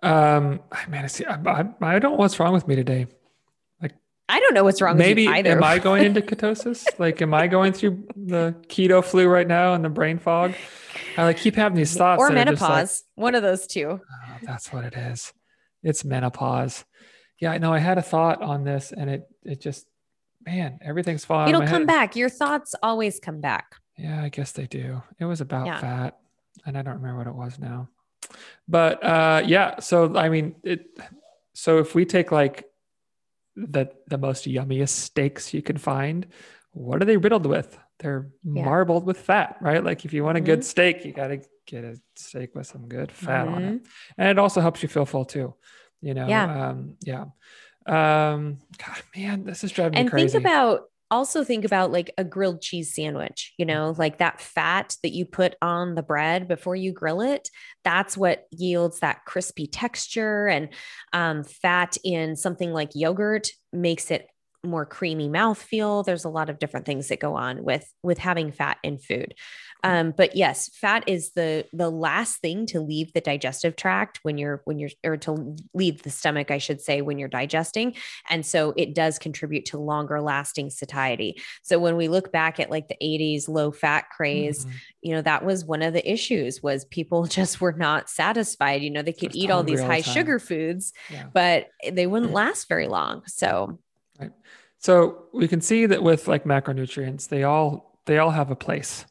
[0.02, 1.24] Um, man, I see.
[1.24, 3.06] I, I, I don't know what's wrong with me today.
[4.28, 5.50] I don't know what's wrong Maybe either.
[5.52, 6.84] am I going into ketosis?
[6.98, 10.54] like, am I going through the keto flu right now and the brain fog?
[11.16, 12.18] I like keep having these thoughts.
[12.20, 13.04] or just like, menopause?
[13.14, 14.00] One of those two.
[14.02, 15.32] Oh, that's what it is.
[15.82, 16.84] It's menopause.
[17.40, 17.72] Yeah, I know.
[17.72, 19.86] I had a thought on this, and it it just,
[20.44, 21.48] man, everything's falling.
[21.50, 21.86] It'll out of my come head.
[21.86, 22.16] back.
[22.16, 23.76] Your thoughts always come back.
[23.96, 25.02] Yeah, I guess they do.
[25.20, 25.78] It was about Yeah.
[25.78, 26.18] fat,
[26.64, 27.88] and I don't remember what it was now.
[28.66, 30.86] But uh, yeah, so I mean, it.
[31.52, 32.64] So if we take like
[33.56, 36.26] the the most yummiest steaks you can find,
[36.72, 37.78] what are they riddled with?
[37.98, 38.62] They're Yeah.
[38.62, 39.82] marbled with fat, right?
[39.82, 40.46] Like if you want a Mhm.
[40.46, 43.76] good steak, you got to get a steak with some good fat on Mm-hmm.
[43.76, 43.82] it,
[44.18, 45.54] and it also helps you feel full too.
[46.02, 46.68] You know, Yeah.
[46.68, 47.24] um, yeah.
[47.86, 50.32] Um, God, man, this is driving me and crazy.
[50.32, 54.96] think about also think about like a grilled cheese sandwich you know like that fat
[55.02, 57.48] that you put on the bread before you grill it
[57.84, 60.68] that's what yields that crispy texture and
[61.12, 64.28] um, fat in something like yogurt makes it
[64.66, 66.04] more creamy mouthfeel.
[66.04, 69.34] There's a lot of different things that go on with with having fat in food
[69.88, 74.36] um, but yes fat is the the last thing to leave the digestive tract when
[74.38, 77.94] you're when you're or to leave the stomach i should say when you're digesting
[78.30, 81.40] and so it does contribute to longer lasting satiety.
[81.62, 84.70] So when we look back at like the 80s low fat craze, Mhm.
[85.02, 88.82] you know, that was one of the issues was people just were not satisfied.
[88.82, 90.14] You know, they could eat all these high time.
[90.14, 91.26] sugar foods, Yeah.
[91.32, 93.22] but they wouldn't last very long.
[93.26, 93.78] So
[94.78, 99.04] So we can see that with like macronutrients, they all they all have a place,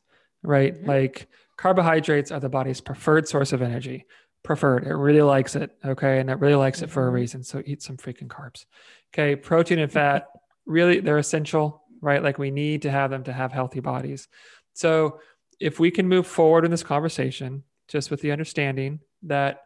[0.46, 0.74] right?
[0.76, 0.88] Mhm.
[0.88, 1.28] Like
[1.58, 4.06] carbohydrates are the body's preferred source of energy.
[4.44, 4.86] Preferred.
[4.86, 5.72] It really likes it.
[5.84, 6.20] Okay.
[6.20, 7.16] And it really likes it for a Mhm.
[7.16, 7.44] reason.
[7.44, 8.66] So eat some freaking carbs.
[9.14, 9.36] Okay.
[9.36, 10.28] Protein and fat,
[10.66, 12.22] really, they're essential, right?
[12.22, 14.28] Like we need to have them to have healthy bodies.
[14.74, 15.20] So
[15.60, 19.62] if we can move forward in this conversation, just with the understanding that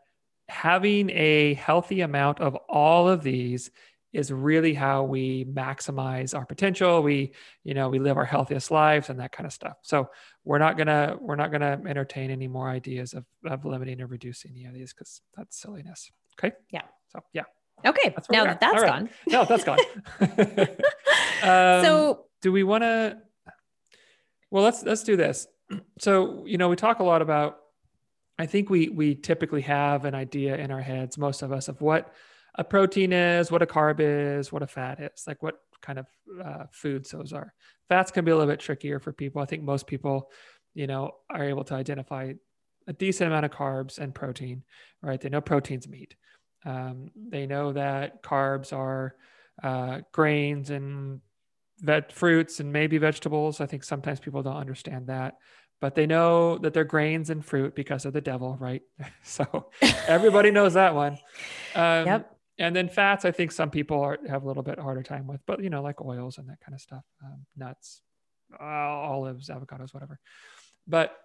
[0.48, 3.72] having a healthy amount of all of these
[4.12, 7.02] is really how we maximize our potential.
[7.04, 9.78] We you know we live our healthiest lives and that kind of stuff.
[9.82, 10.10] So
[10.44, 14.52] we're not gonna we're not gonna entertain any more ideas of, of limiting or reducing
[14.56, 16.12] any of these because that's silliness.
[16.40, 16.56] Okay?
[16.72, 16.84] Yeah.
[17.10, 17.44] so yeah.
[17.86, 18.92] Okay, That's now that that's right.
[18.92, 19.10] gone.
[19.28, 19.80] no that's gone.
[21.42, 23.18] Um, so do we want to
[24.52, 25.48] well let's let's do this.
[26.00, 27.60] So you know we talk a lot about
[28.40, 31.80] i think we we typically have an idea in our heads most of us of
[31.82, 32.14] what
[32.56, 36.08] a protein is what a carb is what a fat is like what kind of
[36.44, 37.54] uh, foods those are
[37.88, 40.30] fats can be a little bit trickier for people i think most people
[40.74, 42.34] you know are able to identify
[42.88, 44.64] a decent amount of carbs and protein
[45.02, 46.16] right they know protein's meat
[46.66, 49.16] um, they know that carbs are
[49.64, 51.22] uh, grains and
[51.80, 53.62] vet fruits and maybe vegetables.
[53.62, 55.38] I think sometimes people don't understand that,
[55.80, 58.82] but they know that they're grains and fruit because of the devil, right?
[59.24, 59.70] so
[60.08, 61.18] everybody knows that one.
[61.76, 62.36] Um, Yep.
[62.60, 65.42] And then fats, I think some people are, have a little bit harder time with,
[65.46, 68.02] but you know, like oils and that kind of stuff, um, nuts,
[68.60, 70.20] uh, olives, avocados, whatever.
[70.86, 71.18] But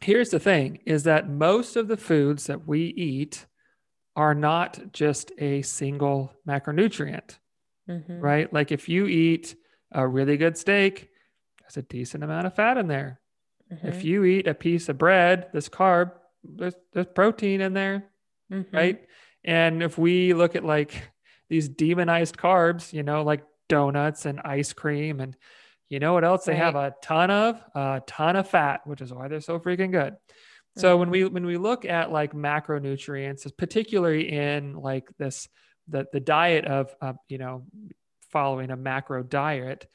[0.00, 3.46] here's the thing: is that most of the foods that we eat
[4.16, 7.38] are not just a single macronutrient
[7.88, 8.20] Mhm.
[8.20, 8.52] right?
[8.52, 9.56] Like if you eat
[9.92, 11.10] a really good steak,
[11.60, 13.20] there's a decent amount of fat in there.
[13.82, 14.04] If Mhm.
[14.04, 16.12] you eat a piece of bread, this carb,
[16.44, 18.10] there's, there's protein in there,
[18.50, 18.66] Mhm.
[18.72, 19.08] right?
[19.44, 21.10] And if we look at like
[21.48, 25.36] these demonized carbs, you know, like donuts and ice cream, and
[25.88, 27.60] you know what else they have a ton of?
[27.74, 30.16] A ton of fat, which is why they're so freaking good.
[30.76, 35.48] So when we when we look at like macronutrients, particularly in like this
[35.88, 37.64] the the diet of uh, you know
[38.30, 39.86] following a macro diet,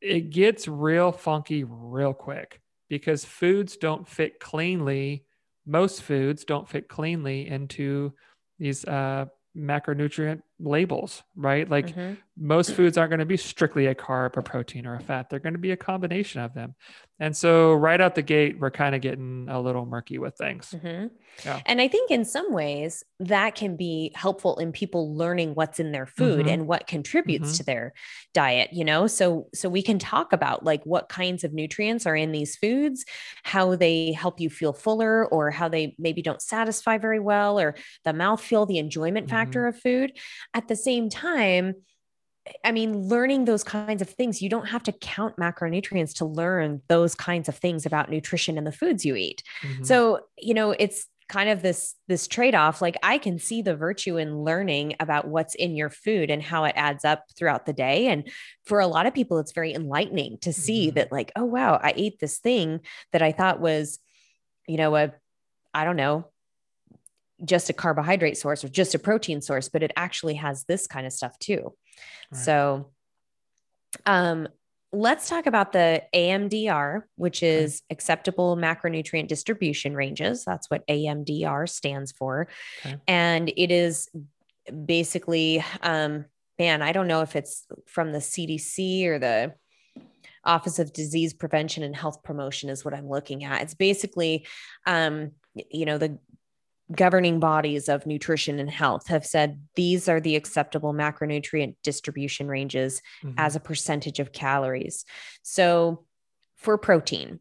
[0.00, 5.24] it gets real funky real quick because foods don't fit cleanly.
[5.66, 8.12] Most foods don't fit cleanly into
[8.60, 9.24] these uh,
[9.56, 11.68] macronutrient labels, right?
[11.68, 12.18] Like Mhm.
[12.36, 15.28] most foods aren't going to be strictly a carb, a protein, or a fat.
[15.30, 16.74] They're going to be a combination of them.
[17.18, 20.74] And so, right out the gate, we're kind of getting a little murky with things.
[20.74, 21.10] Mhm.
[21.44, 21.60] Yeah.
[21.66, 25.92] And I think in some ways that can be helpful in people learning what's in
[25.92, 26.48] their food Mhm.
[26.48, 27.56] and what contributes Mhm.
[27.58, 27.92] to their
[28.34, 29.06] diet, you know?
[29.06, 33.04] So so we can talk about like what kinds of nutrients are in these foods,
[33.42, 37.74] how they help you feel fuller or how they maybe don't satisfy very well or
[38.04, 40.12] the mouthfeel, the enjoyment factor of food.
[40.54, 41.74] At the same time,
[42.64, 46.82] I mean, learning those kinds of things, you don't have to count macronutrients to learn
[46.88, 49.42] those kinds of things about nutrition and the foods you eat.
[49.62, 49.82] Mhm.
[49.82, 54.16] So, you know, it's kind of this this trade-off like I can see the virtue
[54.18, 58.08] in learning about what's in your food and how it adds up throughout the day
[58.08, 58.28] and
[58.64, 60.94] for a lot of people it's very enlightening to see Mhm.
[60.96, 62.80] that like oh wow, I ate this thing
[63.12, 64.00] that I thought was
[64.68, 65.12] you know a
[65.74, 66.26] I don't know
[67.44, 71.06] just a carbohydrate source or just a protein source, but it actually has this kind
[71.06, 71.74] of stuff too.
[72.32, 72.40] Right.
[72.40, 72.90] So,
[74.06, 74.48] um,
[74.92, 77.94] let's talk about the AMDR, which is okay.
[77.94, 80.44] acceptable macronutrient distribution ranges.
[80.44, 82.48] That's what AMDR stands for.
[82.84, 82.96] Okay.
[83.06, 84.08] And it is
[84.84, 86.24] basically, um,
[86.58, 89.54] man, I don't know if it's from the CDC or the
[90.44, 93.62] Office of Disease Prevention and Health Promotion, is what I'm looking at.
[93.62, 94.46] It's basically,
[94.86, 95.32] um,
[95.70, 96.18] you know, the
[96.92, 103.00] governing bodies of nutrition and health have said these are the acceptable macronutrient distribution ranges
[103.22, 103.34] mm-hmm.
[103.38, 105.04] as a percentage of calories.
[105.42, 106.04] So
[106.56, 107.40] for protein,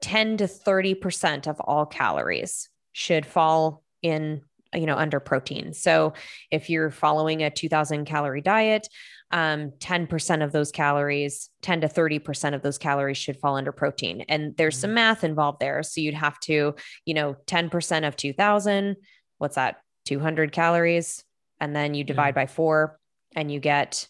[0.00, 4.42] 10 to 30% of all calories should fall in
[4.74, 6.12] you know under protein so
[6.50, 8.88] if you're following a 2000 calorie diet
[9.34, 14.24] um, 10% of those calories, 10 to 30% of those calories should fall under protein.
[14.28, 14.94] And there's some mm.
[14.94, 15.82] math involved there.
[15.82, 18.96] So you'd have to, you know, 10% of 2000,
[19.38, 19.80] what's that?
[20.04, 21.24] 200 calories.
[21.60, 22.42] And then you divide yeah.
[22.42, 23.00] by four
[23.34, 24.06] and you get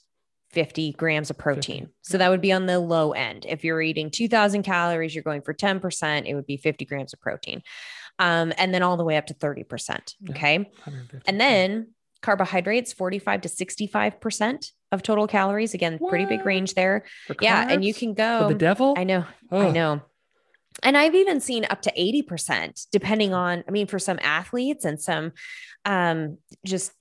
[0.51, 1.87] 50 grams of protein.
[1.87, 1.95] 50.
[2.03, 3.47] So that would be on the low end.
[3.49, 7.21] If you're eating 2000 calories, you're going for 10%, it would be 50 grams of
[7.21, 7.62] protein.
[8.19, 10.15] Um, and then all the way up to 30%.
[10.31, 10.71] Okay.
[10.87, 10.95] Yeah,
[11.27, 11.89] and then
[12.25, 16.09] carbohydrates 45 to 65% of total calories again what?
[16.09, 17.05] pretty big range there
[17.41, 20.01] yeah and you can go For the devil i know i know
[20.83, 24.99] and i've even seen up to 80% depending on i mean for some athletes and
[24.99, 25.33] some
[25.85, 26.93] um just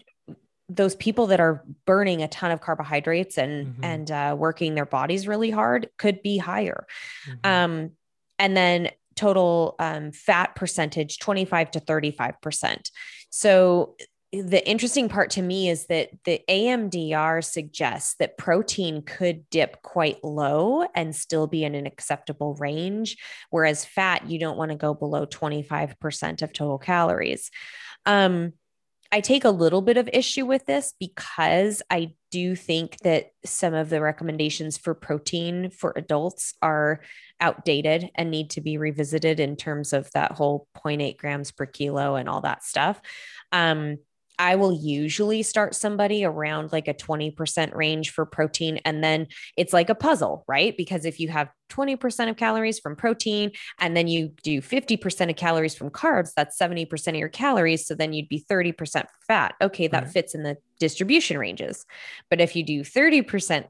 [0.68, 3.84] those people that are burning a ton of carbohydrates and mm-hmm.
[3.84, 6.86] and uh, working their bodies really hard could be higher
[7.30, 7.50] mm-hmm.
[7.50, 7.92] um
[8.40, 12.90] and then total um, fat percentage 25 to 35%
[13.30, 13.96] so
[14.34, 20.24] the interesting part to me is that the AMDR suggests that protein could dip quite
[20.24, 23.18] low and still be in an acceptable range,
[23.52, 27.52] whereas fat, you don't want to go below 25% of total calories.
[28.08, 28.54] Um,
[29.12, 33.28] I take a little bit of issue with this because I do you think that
[33.46, 37.02] some of the recommendations for protein for adults are
[37.40, 42.16] outdated and need to be revisited in terms of that whole 0.8 grams per kilo
[42.16, 43.00] and all that stuff.
[43.52, 44.00] Um,
[44.44, 48.78] I will usually start somebody around like a 20% range for protein.
[48.84, 50.76] And then it's like a puzzle, right?
[50.76, 55.38] Because if you have 20% of calories from protein and then you do 50% of
[55.38, 57.88] calories from carbs, that's 70% of your calories.
[57.88, 59.56] So then you'd be 30% fat.
[59.62, 60.12] Okay, that right.
[60.12, 61.86] fits in the distribution ranges.
[62.30, 63.70] But if you do 30%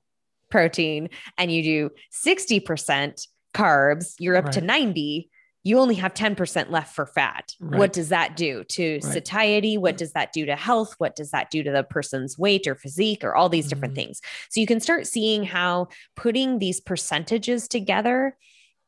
[0.49, 4.53] protein and you do 60% carbs, you're up right.
[4.53, 5.29] to 90
[5.63, 7.53] you only have 10% left for fat.
[7.59, 7.79] Right.
[7.79, 9.03] What does that do to right.
[9.03, 9.77] satiety?
[9.77, 10.95] What does that do to health?
[10.97, 14.07] What does that do to the person's weight or physique or all these different mm-hmm.
[14.07, 14.21] things?
[14.49, 18.35] So you can start seeing how putting these percentages together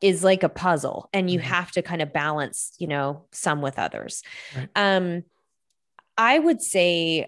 [0.02, 1.48] is like a puzzle and you mm-hmm.
[1.48, 4.22] have to kind of balance, you know, some with others.
[4.54, 4.68] Right.
[4.76, 5.24] Um
[6.18, 7.26] I would say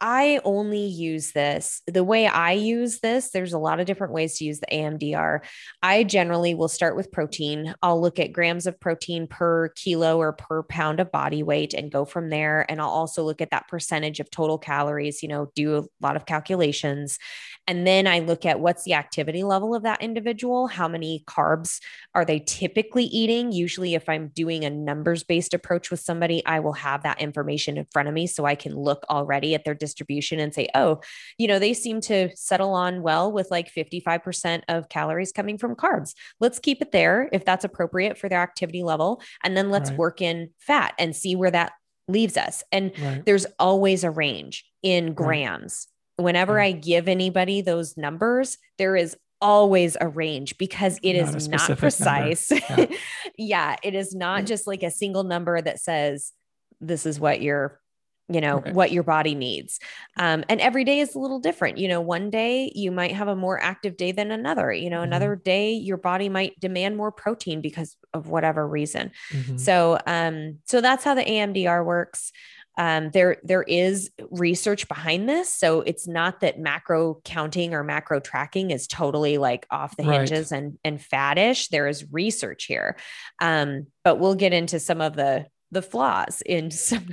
[0.00, 3.30] I only use this the way I use this.
[3.30, 5.40] There's a lot of different ways to use the AMDR.
[5.82, 7.74] I generally will start with protein.
[7.82, 11.92] I'll look at grams of protein per kilo or per pound of body weight and
[11.92, 12.66] go from there.
[12.68, 16.16] And I'll also look at that percentage of total calories, you know, do a lot
[16.16, 17.18] of calculations.
[17.66, 21.80] And then I look at what's the activity level of that individual, how many carbs
[22.14, 23.52] are they typically eating.
[23.52, 27.76] Usually, if I'm doing a numbers based approach with somebody, I will have that information
[27.76, 31.00] in front of me so I can look already at their distribution and say, oh,
[31.38, 35.74] you know, they seem to settle on well with like 55% of calories coming from
[35.74, 36.14] carbs.
[36.40, 39.20] Let's keep it there if that's appropriate for their activity level.
[39.42, 39.98] And then let's right.
[39.98, 41.72] work in fat and see where that
[42.08, 42.62] leaves us.
[42.70, 43.24] And right.
[43.24, 45.88] there's always a range in grams.
[46.18, 46.24] Right.
[46.24, 51.48] Whenever I give anybody those numbers, there is always a range because it not is
[51.48, 52.50] not precise.
[52.50, 52.86] Yeah.
[53.38, 53.76] yeah.
[53.82, 56.32] it is not just like a single number that says
[56.80, 57.80] this is what you're
[58.28, 58.72] you know okay.
[58.72, 59.78] what your body needs
[60.16, 63.28] um, and every day is a little different you know one day you might have
[63.28, 65.04] a more active day than another you know mm-hmm.
[65.04, 69.56] another day your body might demand more protein because of whatever reason mm-hmm.
[69.56, 72.32] so um so that's how the amdr works
[72.76, 78.20] um, there there is research behind this so it's not that macro counting or macro
[78.20, 80.58] tracking is totally like off the hinges right.
[80.58, 82.96] and and faddish there is research here
[83.40, 87.06] um, but we'll get into some of the the flaws in some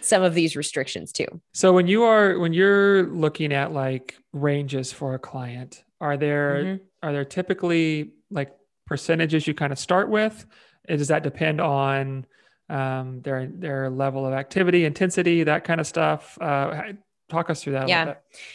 [0.00, 1.26] some of these restrictions too.
[1.52, 6.54] So when you are when you're looking at like ranges for a client, are there
[6.54, 6.84] mm-hmm.
[7.02, 8.54] are there typically like
[8.86, 10.44] percentages you kind of start with?
[10.86, 12.26] Does that depend on
[12.74, 16.36] um, their their level of activity, intensity, that kind of stuff?
[16.40, 16.92] Uh,
[17.28, 17.88] talk us through that.
[17.88, 18.14] Yeah,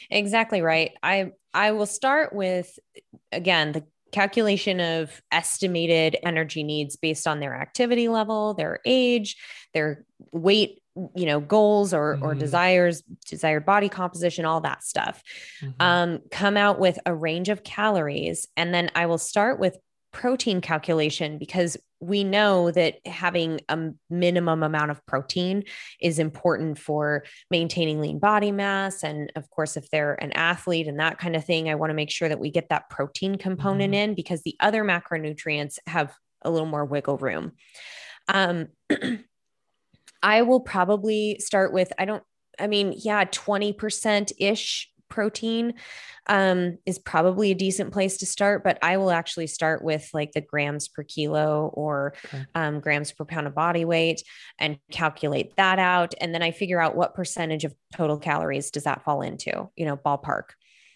[0.10, 0.92] exactly right.
[1.02, 2.78] I I will start with
[3.32, 9.38] again the calculation of estimated energy needs based on their activity level, their age,
[9.74, 10.82] their weight
[11.16, 12.40] you know goals or or Mhm.
[12.40, 15.24] desires desired body composition all that stuff
[15.62, 15.76] Mhm.
[15.80, 18.48] um, come out with a range of calories.
[18.58, 19.78] And then I will start with
[20.12, 23.78] protein calculation because we know that having a
[24.10, 25.64] minimum amount of protein
[26.02, 29.04] is important for maintaining lean body mass.
[29.04, 31.96] And of course, if they're an athlete and that kind of thing, I want to
[31.96, 33.98] make sure that we get that protein component Mhm.
[33.98, 37.52] in because the other macronutrients have a little more wiggle room.
[38.30, 38.68] Um,
[40.24, 42.24] I will probably start with, I don't,
[42.60, 45.74] I mean, yeah, 20% ish protein
[46.28, 50.32] um, is probably a decent place to start, but I will actually start with like
[50.34, 52.46] the grams per kilo or Okay.
[52.56, 54.24] um, grams per pound of body weight
[54.60, 56.14] and calculate that out.
[56.22, 59.86] And then I figure out what percentage of total calories does that fall into, you
[59.86, 60.50] know, ballpark.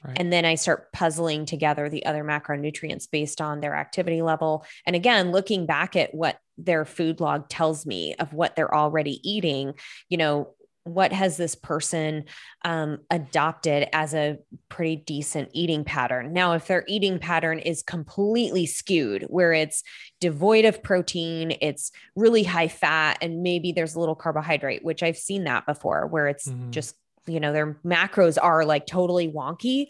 [0.03, 0.17] Right.
[0.19, 4.65] And then I start puzzling together the other macronutrients based on their activity level.
[4.85, 9.19] And again, looking back at what their food log tells me of what they're already
[9.27, 9.73] eating,
[10.09, 10.53] you know,
[10.83, 12.25] what has this person
[12.65, 14.37] um, adopted as a
[14.69, 16.33] pretty decent eating pattern?
[16.33, 19.83] Now, if their eating pattern is completely skewed, where it's
[20.19, 25.17] devoid of protein, it's really high fat, and maybe there's a little carbohydrate, which I've
[25.17, 26.71] seen that before, where it's Mhm.
[26.71, 26.95] just,
[27.27, 29.87] you know, their macros are like totally wonky.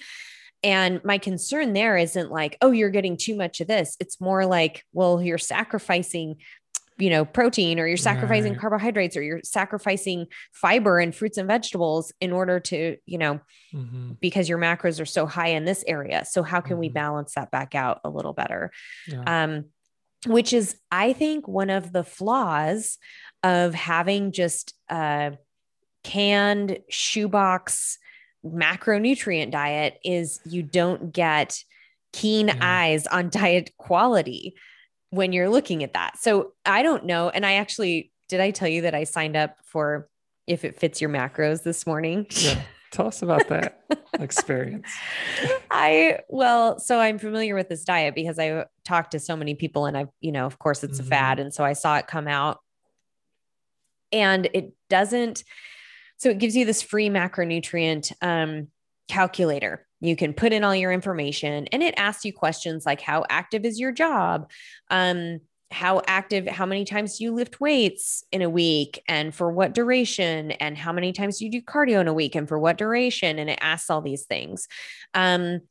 [0.65, 3.97] And my concern there isn't like, oh, you're getting too much of this.
[3.99, 6.37] It's more like, well, you're sacrificing
[6.97, 8.61] you know protein or you're sacrificing Right.
[8.61, 13.39] carbohydrates or you're sacrificing fiber and fruits and vegetables in order to you know
[13.73, 14.19] Mhm.
[14.19, 16.93] because your macros are so high in this area so how can we Mhm.
[16.93, 18.71] balance that back out a little better
[19.07, 19.23] Yeah.
[19.43, 19.65] um
[20.27, 22.97] which is i think one of the flaws
[23.43, 25.37] of having just a
[26.03, 27.97] canned shoebox
[28.45, 31.63] macronutrient diet is you don't get
[32.11, 32.57] keen Yeah.
[32.61, 34.55] eyes on diet quality
[35.14, 36.18] when you're looking at that.
[36.18, 37.30] So I don't know.
[37.30, 40.09] And I actually, did I tell you that I signed up for
[40.47, 42.26] if it fits your macros this morning?
[42.32, 42.59] yeah.
[42.91, 43.82] Tell us about that
[44.20, 44.88] experience.
[45.70, 49.86] I, well, so I'm familiar with this diet because I talked to so many people
[49.86, 51.07] and I've, you know, of course it's a Mhm.
[51.09, 51.39] fad.
[51.39, 52.59] And so I saw it come out
[54.11, 55.43] and it doesn't,
[56.18, 58.68] so it gives you this free macronutrient um,
[59.08, 59.86] calculator.
[59.99, 63.66] You can put in all your information and it asks you questions like how active
[63.66, 64.49] is your job?
[64.89, 65.39] Um,
[65.72, 69.74] how active, how many times do you lift weights in a week and for what
[69.74, 70.51] duration?
[70.51, 73.39] And how many times do you do cardio in a week and for what duration?
[73.39, 74.68] And it asks all these things.
[75.14, 75.62] Um,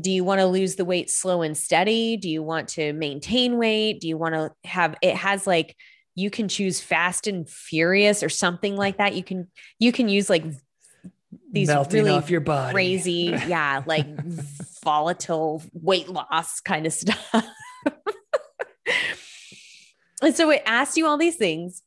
[0.00, 2.16] do you want to lose the weight slow and steady?
[2.16, 4.00] Do you want to maintain weight?
[4.00, 5.76] Do you want to have it has like
[6.14, 9.14] you can choose fast and furious or something like that.
[9.14, 10.44] You can you can use like
[11.50, 12.72] these Melting really off your body.
[12.72, 14.06] crazy, yeah, like
[14.82, 17.34] volatile weight loss kind of stuff.
[20.22, 21.82] and so it asks you all these things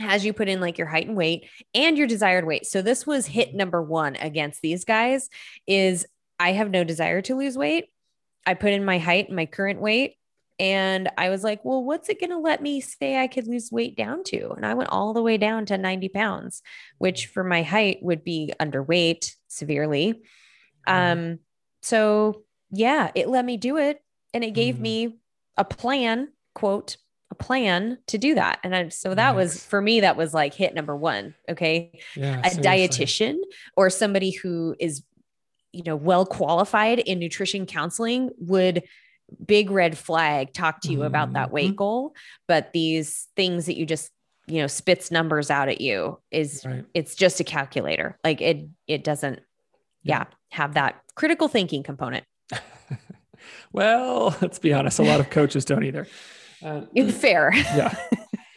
[0.00, 2.66] as you put in like your height and weight and your desired weight.
[2.66, 5.28] So this was hit number 1 against these guys
[5.66, 6.06] is
[6.38, 7.86] I have no desire to lose weight.
[8.46, 10.17] I put in my height and my current weight
[10.58, 13.70] and I was like, well, what's it going to let me say I could lose
[13.70, 14.50] weight down to?
[14.52, 16.62] And I went all the way down to 90 pounds,
[16.98, 20.20] which for my height would be underweight severely.
[20.86, 21.38] Um,
[21.82, 24.02] so yeah, it let me do it.
[24.34, 24.80] And it gave Mhm.
[24.80, 25.18] me
[25.56, 26.96] a plan, quote,
[27.30, 28.58] a plan to do that.
[28.64, 31.34] And I, so that was for me, that was like hit number one.
[31.48, 32.00] Okay.
[32.16, 32.40] Yeah.
[32.44, 32.62] A seriously.
[32.62, 33.36] dietitian
[33.76, 35.02] or somebody who is,
[35.72, 38.82] you know, well qualified in nutrition counseling would
[39.46, 41.76] big red flag talk to you about that weight Mhm.
[41.76, 42.14] goal.
[42.46, 44.10] But these things that you just,
[44.46, 46.84] you know, spits numbers out at you is Right.
[46.94, 48.18] it's just a calculator.
[48.24, 49.40] Like it, it doesn't,
[50.02, 50.20] Yeah.
[50.20, 52.24] yeah, have that critical thinking component.
[53.72, 54.98] Well, let's be honest.
[54.98, 56.06] A lot of coaches don't either.
[56.62, 57.52] Uh, Fair.
[57.54, 57.94] yeah.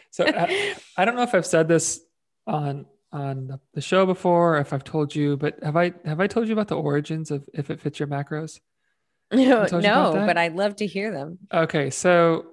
[0.10, 2.02] So I, I don't know if I've said this
[2.48, 6.28] on on the- the show before, if I've told you, but have I have I
[6.28, 8.60] told you about the origins of if it fits your macros?
[9.50, 11.40] no, told you about no, but I'd love to hear them.
[11.54, 12.46] Okay, so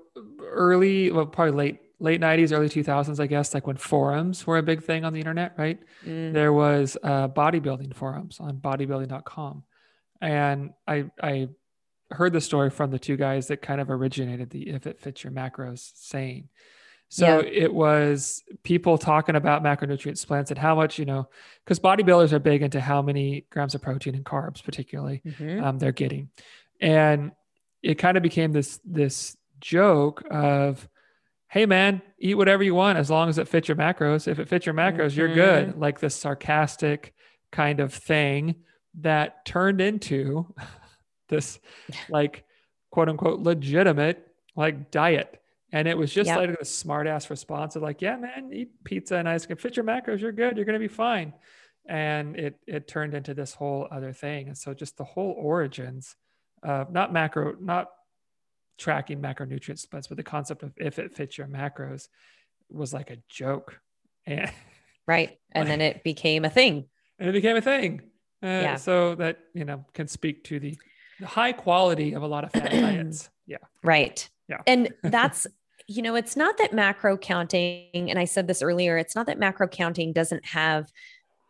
[0.43, 4.63] early, well, probably late late '90s, early 2000s, I guess, like when forums were a
[4.63, 5.81] big thing on the internet, right?
[6.07, 9.65] Mm, There was uh, bodybuilding forums on bodybuilding.com,
[10.21, 11.49] and I I
[12.11, 15.25] heard the story from the two guys that kind of originated the "if it fits
[15.25, 16.49] your macros" saying.
[17.11, 21.29] So it was people talking about macronutrient splits and how much you know,
[21.65, 25.63] because bodybuilders are big into how many grams of protein and carbs, particularly mhm.
[25.63, 26.29] um, they're getting,
[26.81, 27.33] and
[27.83, 30.89] it kind of became this this joke of,
[31.49, 34.27] "Hey man, eat whatever you want as long as it fits your macros.
[34.29, 35.81] If it fits your macros, you're good." Mm-hmm.
[35.81, 37.15] Like this sarcastic
[37.53, 38.57] kind of thing
[39.01, 40.53] that turned into
[41.29, 41.59] this
[42.09, 42.45] like
[42.91, 44.27] quote unquote legitimate
[44.57, 45.41] like diet
[45.73, 46.37] And it was just Yep.
[46.39, 49.77] like a smart ass response of like, yeah, man, eat pizza and ice cream, fit
[49.77, 51.33] your macros, you're good, you're gonna be fine.
[51.87, 54.49] And it it turned into this whole other thing.
[54.49, 56.17] And so just the whole origins
[56.63, 57.89] of not macro, not
[58.79, 62.09] tracking macronutrient splits, but the concept of if it fits your macros
[62.71, 63.81] was like a joke.
[64.27, 64.51] And
[65.07, 65.39] Right.
[65.53, 66.85] And then it became a thing.
[67.19, 68.03] and it became a thing.
[68.43, 68.77] Uh, Yeah.
[68.77, 70.77] So that you know can speak to the,
[71.19, 73.31] the high quality of a lot of fat diets.
[73.47, 73.57] Yeah.
[73.83, 74.29] Right.
[74.49, 74.61] Yeah.
[74.67, 75.47] And that's,
[75.87, 79.39] you know, it's not that macro counting, and I said this earlier, it's not that
[79.39, 80.93] macro counting doesn't have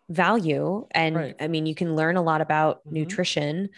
[0.08, 0.86] value.
[0.92, 1.34] And Right.
[1.40, 2.92] I mean, you can learn a lot about Mhm.
[2.92, 3.68] nutrition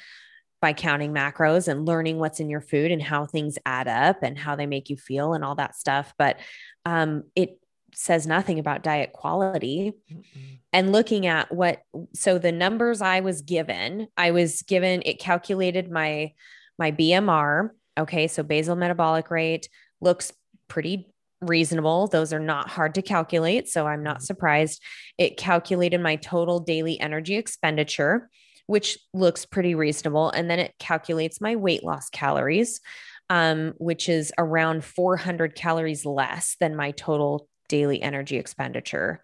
[0.60, 4.38] by counting macros and learning what's in your food and how things add up and
[4.38, 6.12] how they make you feel and all that stuff.
[6.18, 6.38] But
[6.84, 7.58] um, it
[7.94, 10.58] says nothing about diet quality Mm-mm.
[10.72, 11.82] and looking at what
[12.14, 16.32] so the numbers i was given i was given it calculated my
[16.78, 19.68] my bmr okay so basal metabolic rate
[20.00, 20.32] looks
[20.68, 21.08] pretty
[21.40, 24.22] reasonable those are not hard to calculate so i'm not Mhm.
[24.22, 24.80] surprised
[25.18, 28.30] it calculated my total daily energy expenditure
[28.70, 32.80] which looks pretty reasonable and then it calculates my weight loss calories
[33.28, 39.20] um, which is around 400 calories less than my total daily energy expenditure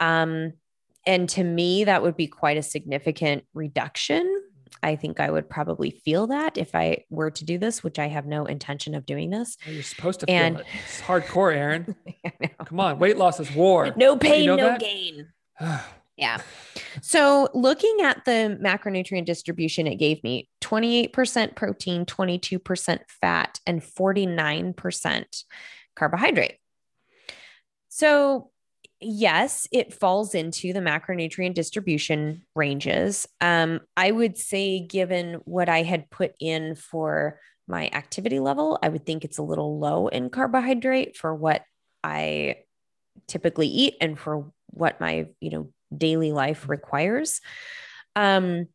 [0.00, 0.52] um,
[1.06, 4.24] and to me, that would be quite a significant reduction.
[4.82, 8.08] I think I would probably feel that if I were to do this, which I
[8.08, 9.56] have no intention of doing this.
[9.66, 10.66] Well, You're supposed to feel And- it.
[10.86, 11.94] It's hardcore, Erin.
[12.64, 13.92] Come on, weight loss is war.
[13.96, 14.80] no pain, know no that?
[14.80, 15.28] gain.
[16.16, 16.38] Yeah.
[17.02, 25.44] So looking at the macronutrient distribution it gave me 28% protein, 22% fat, and 49%
[25.94, 26.58] carbohydrate.
[27.88, 28.50] So,
[29.00, 33.28] yes, it falls into the macronutrient distribution ranges.
[33.40, 37.38] Um, I would say, given what I had put in for
[37.68, 41.62] my activity level, I would think it's a little low in carbohydrate for what
[42.02, 42.56] I
[43.28, 47.40] typically eat and for what my, you know, daily life requires.
[48.16, 48.68] Um,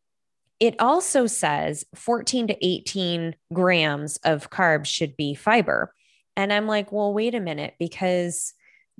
[0.58, 5.94] it also says 14 to 18 grams of carbs should be fiber.
[6.36, 8.52] And I'm like, well, wait a minute, because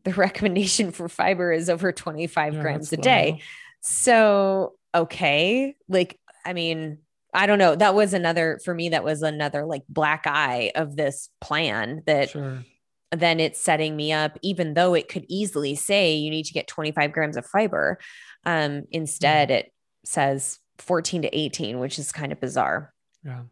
[0.04, 3.30] the recommendation for fiber is over 25 Yeah, grams a that's day.
[3.32, 3.38] low.
[3.82, 5.74] So, okay.
[5.88, 6.98] Like, I mean,
[7.34, 7.76] I don't know.
[7.76, 12.30] That was another, for me, that was another like black eye of this plan that
[12.30, 12.64] Sure.
[13.10, 16.68] Then it's setting me up, even though it could easily say you need to get
[16.68, 17.98] 25 grams of fiber.
[18.46, 19.72] Um, instead, it
[20.04, 22.92] says 14 to 18, which is kind of bizarre.
[23.24, 23.42] Yeah.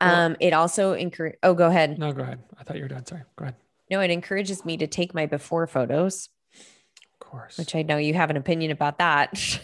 [0.00, 1.36] Well- Um, it also encourage.
[1.42, 1.98] Oh, go ahead.
[1.98, 2.40] No, go ahead.
[2.58, 3.04] I thought you were done.
[3.06, 3.22] Sorry.
[3.36, 3.56] Go ahead.
[3.90, 7.58] No, it encourages me to take my before photos, Of course.
[7.58, 9.58] which I know you have an opinion about that.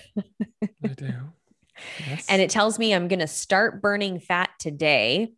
[0.84, 1.10] I do.
[2.08, 2.24] Yes.
[2.30, 5.34] and it tells me I'm going to start burning fat today.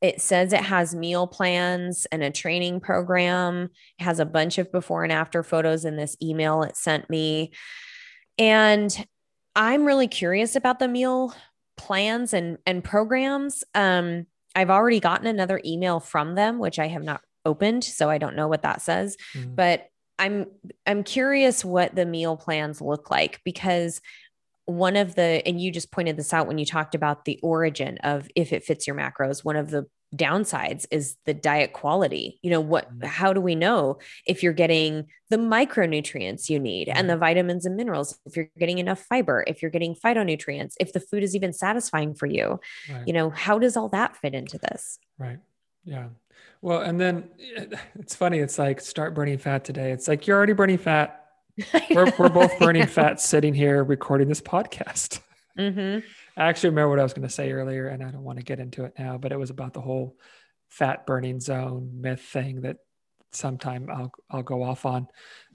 [0.00, 3.70] It says it has meal plans and a training program.
[3.98, 7.52] It has a bunch of before and after photos in this email it sent me.
[8.38, 9.06] And
[9.54, 11.34] I'm really curious about the meal
[11.76, 13.62] plans and, and programs.
[13.74, 17.84] Um, I've already gotten another email from them, which I have not opened.
[17.84, 19.56] So I don't know what that says Mm.
[19.56, 19.86] but
[20.18, 20.44] i'm
[20.86, 24.02] i'm curious what the meal plans look like because
[24.70, 27.98] one of the and you just pointed this out when you talked about the origin
[28.04, 32.50] of if it fits your macros one of the downsides is the diet quality you
[32.50, 33.04] know what Mhm.
[33.04, 37.76] how do we know if you're getting the micronutrients you need and the vitamins and
[37.76, 41.52] minerals if you're getting enough fiber if you're getting phytonutrients if the food is even
[41.52, 42.58] satisfying for you
[42.90, 43.06] right.
[43.06, 45.38] you know how does all that fit into this Right.
[45.84, 46.08] Yeah.
[46.62, 47.28] Well, and then
[47.98, 48.38] it's funny.
[48.38, 49.92] It's like start burning fat today.
[49.92, 51.19] It's like you're already burning fat.
[51.90, 55.20] We're, we're both burning fat sitting here recording this podcast.
[55.56, 55.98] hmm
[56.36, 58.44] I actually remember what I was going to say earlier, and I don't want to
[58.44, 60.16] get into it now, but it was about the whole
[60.68, 62.76] fat burning zone myth thing that
[63.32, 65.08] sometime I'll I'll go off on.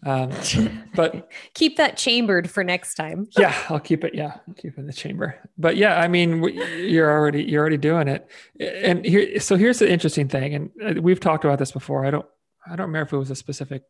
[0.06, 0.32] Um,
[0.96, 4.14] but keep that chambered for next time yeah, I'll keep it.
[4.14, 5.38] Yeah, I'll keep it in the chamber.
[5.58, 8.30] But yeah, I mean, you're already you're already doing it.
[8.60, 12.06] And here, so here's the interesting thing, and uh, we've talked about this before.
[12.06, 12.26] I don't
[12.66, 13.84] I don't remember if it was a specific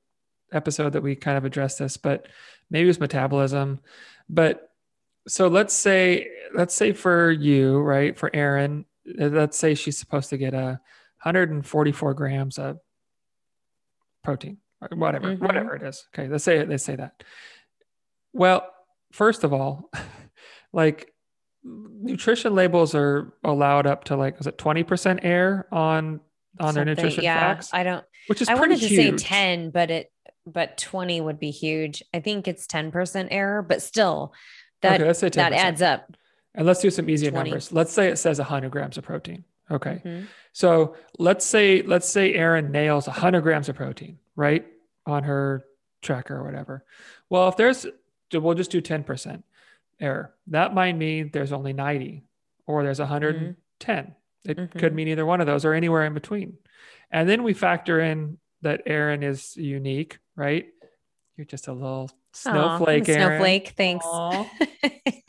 [0.55, 2.27] episode that we kind of addressed this, but
[2.69, 3.79] maybe it was metabolism.
[4.29, 4.69] But
[5.27, 8.85] so let's say let's say for you, right, for Erin,
[9.19, 10.79] uh, let's say she's supposed to get a
[11.23, 12.79] 144 grams of
[14.23, 15.39] protein or whatever, Mhm.
[15.39, 16.07] whatever it is.
[16.13, 17.23] Okay, let's say let's say that.
[18.33, 18.67] Well,
[19.11, 19.89] first of all,
[20.73, 21.11] like
[21.63, 26.19] nutrition labels are allowed up to like is it 20% air on
[26.59, 28.05] on their Something- nutrition yeah, facts, I don't.
[28.27, 29.19] which is I pretty wanted to huge.
[29.19, 30.11] say ten, but it
[30.45, 32.03] but twenty would be huge.
[32.13, 34.33] I think it's ten percent error, but still,
[34.81, 36.15] that okay, that adds up.
[36.53, 37.49] And let's do some easier 20.
[37.49, 37.71] numbers.
[37.73, 39.43] Let's say it says 100 grams of protein.
[39.69, 40.01] Okay.
[40.05, 40.27] Mhm.
[40.53, 44.65] So let's say let's say Erin nails 100 grams of protein, right,
[45.05, 45.65] on her
[46.01, 46.85] tracker or whatever.
[47.29, 47.85] Well, if there's,
[48.31, 49.43] we'll just do 10%
[49.99, 50.33] error.
[50.47, 52.23] That might mean there's only 90
[52.67, 54.15] or there's 110.
[54.45, 54.95] It could Mhm.
[54.95, 56.57] mean either one of those or anywhere in between.
[57.11, 60.65] And then we factor in that Erin is unique, right?
[61.37, 63.27] You're just a little snowflake, Erin.
[63.27, 63.73] snowflake.
[63.77, 64.05] Thanks.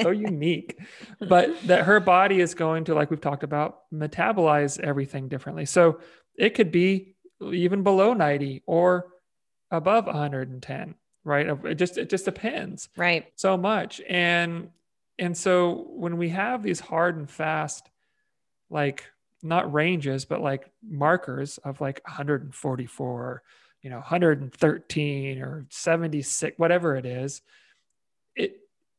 [0.02, 0.78] So unique
[1.18, 6.00] but that her body is going to like we've talked about metabolize everything differently so
[6.36, 9.08] it could be even below 90 or
[9.70, 13.26] above 110 right it just it just depends right.
[13.34, 14.68] so much and
[15.18, 17.90] and so when we have these hard and fast
[18.70, 19.06] like
[19.42, 23.42] not ranges but like markers of like 144
[23.82, 27.42] you know 113 or 76 whatever it is
[28.34, 28.58] it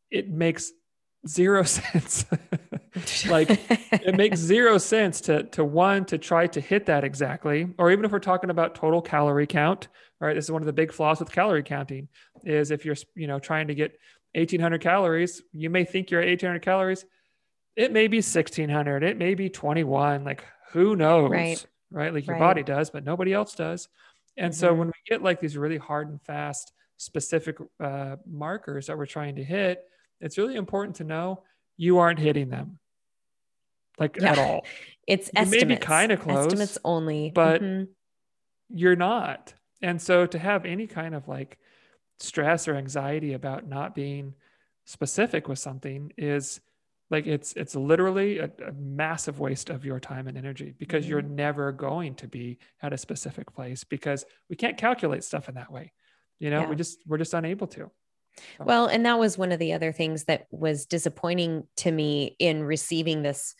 [0.10, 0.72] it makes
[1.28, 2.26] zero sense.
[3.28, 3.50] Like
[3.92, 8.06] it makes zero sense to to one to try to hit that exactly or even
[8.06, 9.88] if we're talking about total calorie count
[10.20, 10.34] right?
[10.34, 12.08] This is one of the big flaws with calorie counting
[12.44, 14.00] is if you're you know trying to get
[14.34, 17.06] 1800 calories you may think you're at 1800 calories
[17.78, 21.66] it may be 1600 it may be 21 like who knows Right.
[21.92, 22.42] right like your Right.
[22.42, 23.88] body does but nobody else does
[24.36, 24.78] and so Mhm.
[24.80, 29.36] when we get like these really hard and fast specific uh, markers that we're trying
[29.38, 29.86] to hit
[30.20, 31.44] it's really important to know
[31.78, 32.80] you aren't hitting them
[34.00, 34.32] like Yeah.
[34.34, 34.66] at all
[35.08, 37.32] It's You may be kinda close, Estimates only.
[37.32, 37.88] but- Mhm.
[38.70, 41.58] you're not and so to have any kind of like
[42.20, 44.34] stress or anxiety about not being
[44.86, 46.60] specific with something is
[47.10, 51.22] like it's it's literally a, a massive waste of your time and energy because you're
[51.22, 55.72] never going to be at a specific place because we can't calculate stuff in that
[55.72, 55.94] way
[56.40, 56.70] you know Yeah.
[56.70, 57.92] we just we're just unable to
[58.60, 62.64] Well, and that was one of the other things that was disappointing to me in
[62.64, 63.56] receiving this,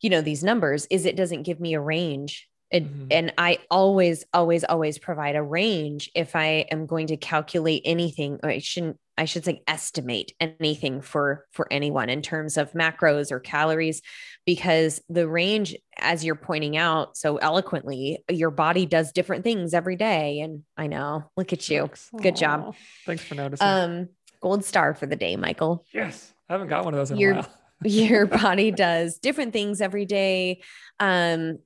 [0.00, 2.48] you know, these numbers is it doesn't give me a range.
[2.70, 3.06] It, Mhm.
[3.10, 8.40] And I always, always, always provide a range if I am going to calculate anything.
[8.42, 13.30] Or I shouldn't, I should say, estimate anything for for anyone in terms of macros
[13.32, 14.00] or calories,
[14.46, 19.96] because the range, as you're pointing out so eloquently, your body does different things every
[19.96, 20.40] day.
[20.40, 22.10] And I know, look at you, Thanks.
[22.22, 22.74] Good job.
[23.04, 24.08] Thanks for noticing um,
[24.40, 25.84] gold star for the day, Michael.
[25.92, 27.54] yes i haven't got one of those in You're- a while
[27.84, 30.62] Your body does different things every day.
[30.98, 31.58] Um,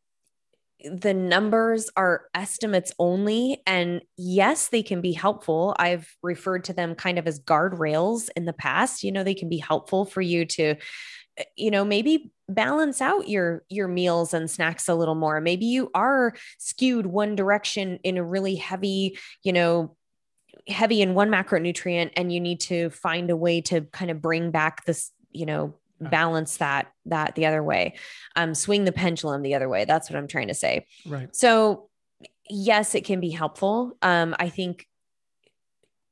[0.85, 3.63] the numbers are estimates only.
[3.67, 5.75] And yes, they can be helpful.
[5.79, 9.03] I've referred to them kind of as guardrails in the past.
[9.03, 10.77] You know, they can be helpful for you to
[11.39, 15.65] uh, you know maybe balance out your your meals and snacks a little more maybe
[15.65, 19.97] you are skewed one direction in a really heavy you know
[20.69, 24.51] heavy in one macronutrient and you need to find a way to kind of bring
[24.51, 25.75] back this you know.
[26.11, 27.95] Balance that that the other way.
[28.37, 29.85] Um swing the pendulum the other way.
[29.85, 30.87] That's what i'm trying to say.
[31.07, 31.35] Right.
[31.35, 31.89] So
[32.49, 33.97] yes it can be helpful.
[34.03, 34.87] Um i think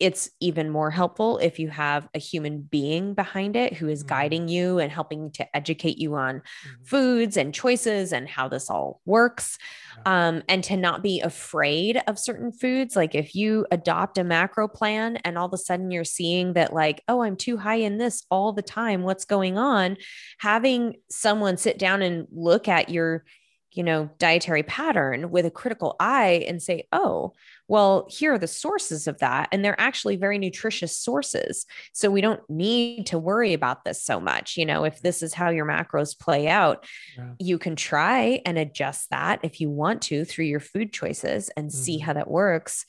[0.01, 4.07] it's even more helpful if you have a human being behind it who is Mhm.
[4.07, 6.87] guiding you and helping to educate you on Mhm.
[6.87, 9.59] foods and choices and how this all works
[10.07, 14.67] um, and to not be afraid of certain foods like if you adopt a macro
[14.67, 17.99] plan and all of a sudden you're seeing that like oh i'm too high in
[17.99, 19.97] this all the time what's going on
[20.39, 23.25] having someone sit down and look at your
[23.73, 27.33] you know dietary pattern with a critical eye and say oh
[27.69, 32.21] well here are the sources of that and they're actually very nutritious sources so we
[32.21, 35.67] don't need to worry about this so much you know if this is how your
[35.67, 36.85] macros play out
[37.17, 37.33] Yeah.
[37.39, 41.73] you can try and adjust that if you want to through your food choices and
[41.73, 42.03] see Mhm.
[42.03, 42.85] how that works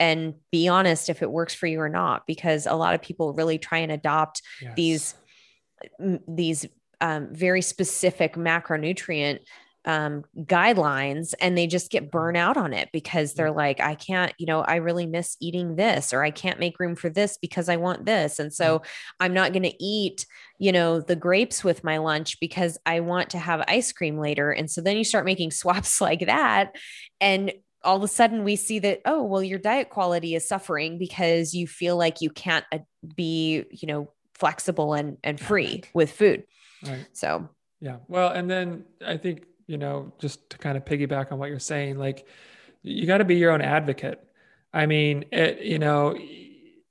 [0.00, 3.32] and be honest if it works for you or not because a lot of people
[3.34, 4.74] really try and adopt Yes.
[4.76, 5.14] these
[6.26, 6.66] these
[7.00, 9.38] um, very specific macronutrient
[9.88, 14.34] um, guidelines and they just get burnt out on it because they're like i can't
[14.38, 17.70] you know i really miss eating this or i can't make room for this because
[17.70, 18.38] i want this.
[18.38, 18.82] And so
[19.18, 20.26] i'm not going to eat
[20.58, 24.52] you know the grapes with my lunch because i want to have ice cream later.
[24.52, 26.76] And so then you start making swaps like that
[27.18, 30.98] and all of a sudden we see that oh well your diet quality is suffering
[30.98, 32.78] because you feel like you can't uh,
[33.16, 36.44] be you know flexible and and free with food.
[36.84, 37.06] Right.
[37.12, 37.48] So
[37.80, 37.98] Yeah.
[38.08, 41.60] Well, and then I think, you know, just to kind of piggyback on what you're
[41.60, 42.26] saying, like
[42.82, 44.24] you got to be your own advocate.
[44.72, 46.18] I mean, it, you know,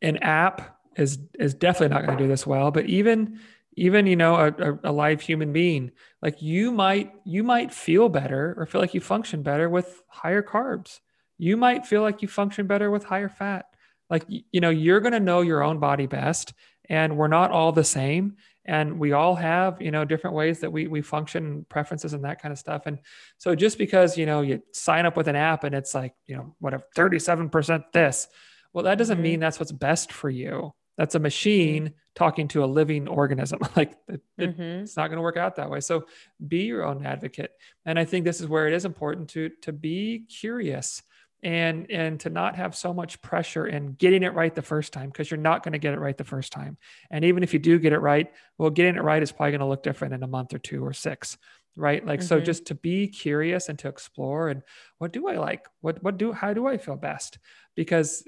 [0.01, 3.39] an app is is definitely not going to do this well, but even
[3.77, 8.55] even you know a, a, live human being like you might you might feel better
[8.57, 10.99] or feel like you function better with higher carbs
[11.37, 13.67] you might feel like you function better with higher fat
[14.09, 16.53] like you know you're going to know your own body best
[16.89, 18.35] and we're not all the same
[18.67, 22.41] and we all have you know different ways that we we function preferences and that
[22.41, 22.83] kind of stuff.
[22.85, 22.99] And
[23.37, 26.35] so just because you know you sign up with an app and it's like you
[26.35, 28.27] know whatever 37% this
[28.73, 29.21] well that doesn't Mhm.
[29.21, 30.73] mean that's what's best for you.
[30.97, 33.59] That's a machine talking to a living organism.
[33.75, 34.81] Like it, Mhm.
[34.81, 35.79] it's not going to work out that way.
[35.79, 36.05] So
[36.47, 37.51] be your own advocate.
[37.85, 41.03] And i think this is where it is important to to be curious
[41.43, 45.09] and and to not have so much pressure in getting it right the first time
[45.09, 46.77] because you're not going to get it right the first time.
[47.11, 49.59] And even if you do get it right well getting it right is probably going
[49.59, 51.37] to look different in a month or two or six
[51.79, 52.03] right?
[52.03, 52.45] Like so Mhm.
[52.45, 54.63] just to be curious and to explore and
[54.97, 55.67] what do i like?
[55.81, 57.37] What what do how do i feel best?
[57.75, 58.23] Because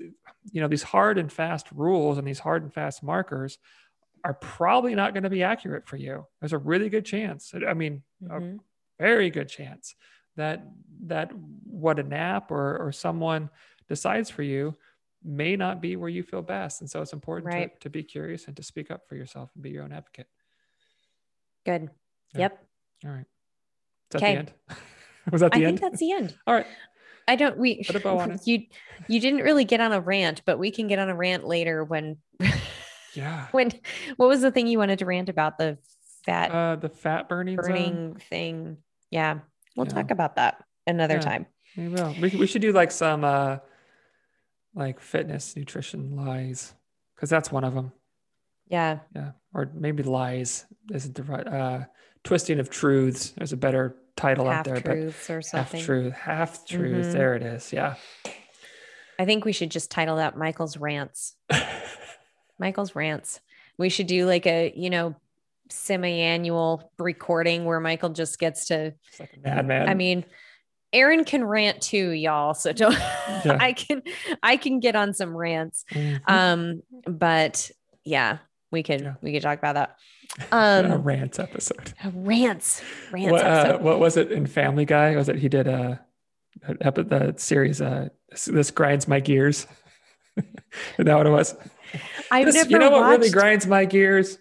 [0.51, 3.57] you know these hard and fast rules and these hard and fast markers
[4.23, 6.27] are probably not going to be accurate for you.
[6.41, 8.59] There's a really good chance i mean a Mhm.
[8.99, 9.95] very good chance
[10.35, 10.65] that
[11.05, 11.31] that
[11.65, 13.49] what an app or or someone
[13.87, 14.75] decides for you
[15.23, 17.73] may not be where you feel best and so it's important Right.
[17.73, 20.27] to, to be curious and to speak up for yourself and be your own advocate
[21.65, 21.89] Good.
[22.33, 22.39] Yeah.
[22.41, 22.65] Yep.
[23.05, 23.25] all right is
[24.11, 24.33] that Okay.
[24.33, 24.53] the end
[25.31, 26.35] was that I the think end that's the end.
[26.47, 26.67] all right
[27.27, 28.41] I don't we Put a bow on it.
[28.45, 28.63] you
[29.07, 31.83] you didn't really get on a rant, but we can get on a rant later
[31.83, 32.17] when
[33.13, 33.71] yeah when
[34.17, 35.57] what was the thing you wanted to rant about?
[35.57, 35.77] The
[36.25, 37.65] fat uh the fat burning zone?
[37.65, 38.77] burning thing.
[39.11, 39.39] Yeah.
[39.79, 39.93] We'll Yeah.
[39.93, 41.19] talk about that another Yeah.
[41.21, 41.45] time.
[41.77, 43.59] we will we, we should do like some uh
[44.75, 46.73] like fitness nutrition lies
[47.15, 47.93] because that's one of them
[48.67, 48.99] Yeah.
[49.15, 51.85] yeah or maybe lies isn't the right uh
[52.25, 54.75] twisting of truths there's a better title out there.
[54.75, 57.11] Half truths or but half truth half truth Mhm.
[57.13, 57.95] there it is yeah
[59.17, 61.35] I think we should just title that Michael's rants.
[62.59, 63.39] Michael's rants.
[63.77, 65.13] We should do like a, you know,
[65.69, 70.25] semi-annual recording where Michael just gets to like madman I mean,
[70.91, 72.53] Erin can rant too, y'all.
[72.53, 72.95] So don't
[73.45, 74.01] I can
[74.41, 75.85] I can get on some rants.
[75.91, 76.19] Mhm.
[76.27, 77.69] Um, but
[78.03, 78.39] yeah,
[78.71, 79.13] we can Yeah.
[79.21, 79.95] we could talk about that.
[80.51, 82.83] Um a rants rant episode rants.
[83.11, 85.99] Rants what, uh, what was it in family guy was it he did a,
[86.67, 88.09] a the series uh
[88.45, 89.65] this, grinds my gears
[90.37, 90.43] is
[90.99, 91.55] that what it was
[92.31, 94.37] I've This- never you know what really grinds my gears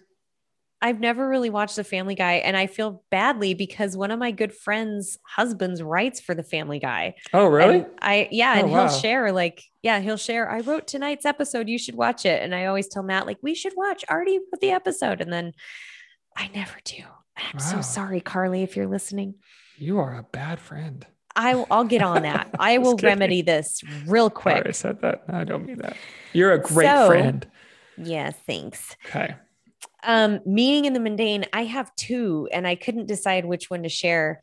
[0.81, 4.31] I've never really watched The Family Guy, and I feel badly because one of my
[4.31, 7.15] good friends' husbands writes for The Family Guy.
[7.33, 8.87] oh really And I yeah, Oh, and wow.
[8.87, 10.49] he'll share like yeah, he'll share.
[10.49, 11.67] I wrote tonight's episode.
[11.69, 12.41] You should watch it.
[12.43, 14.03] And I always tell Matt like we should watch.
[14.09, 15.53] Already wrote the episode, and then
[16.35, 17.03] I never do.
[17.37, 17.59] I'm Wow.
[17.59, 19.35] so sorry, Carly, if you're listening.
[19.77, 21.05] you are a bad friend
[21.35, 22.49] I will, I'll get on that.
[22.59, 23.09] I will kidding.
[23.09, 24.67] remedy this real Sorry quick.
[24.67, 25.23] I said that.
[25.29, 25.95] I don't mean that.
[26.33, 27.47] You're a great So- friend.
[27.97, 28.95] Yeah, thanks.
[29.05, 29.35] Okay.
[30.03, 33.89] Um, meaning in the mundane, I have two, and I couldn't decide which one to
[33.89, 34.41] share.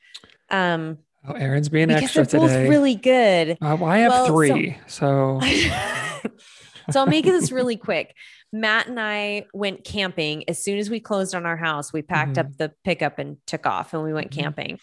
[0.51, 0.99] Um,
[1.29, 3.59] Oh, Erin's being extra they're both really good.
[3.61, 4.77] Uh, well, I have Well, three.
[4.87, 5.41] So,
[6.91, 8.15] so I'll make this really quick.
[8.53, 11.93] Matt and I went camping as soon as we closed on our house.
[11.93, 12.39] We packed Mhm.
[12.39, 14.41] up the pickup and took off, and we went Mhm.
[14.43, 14.79] camping.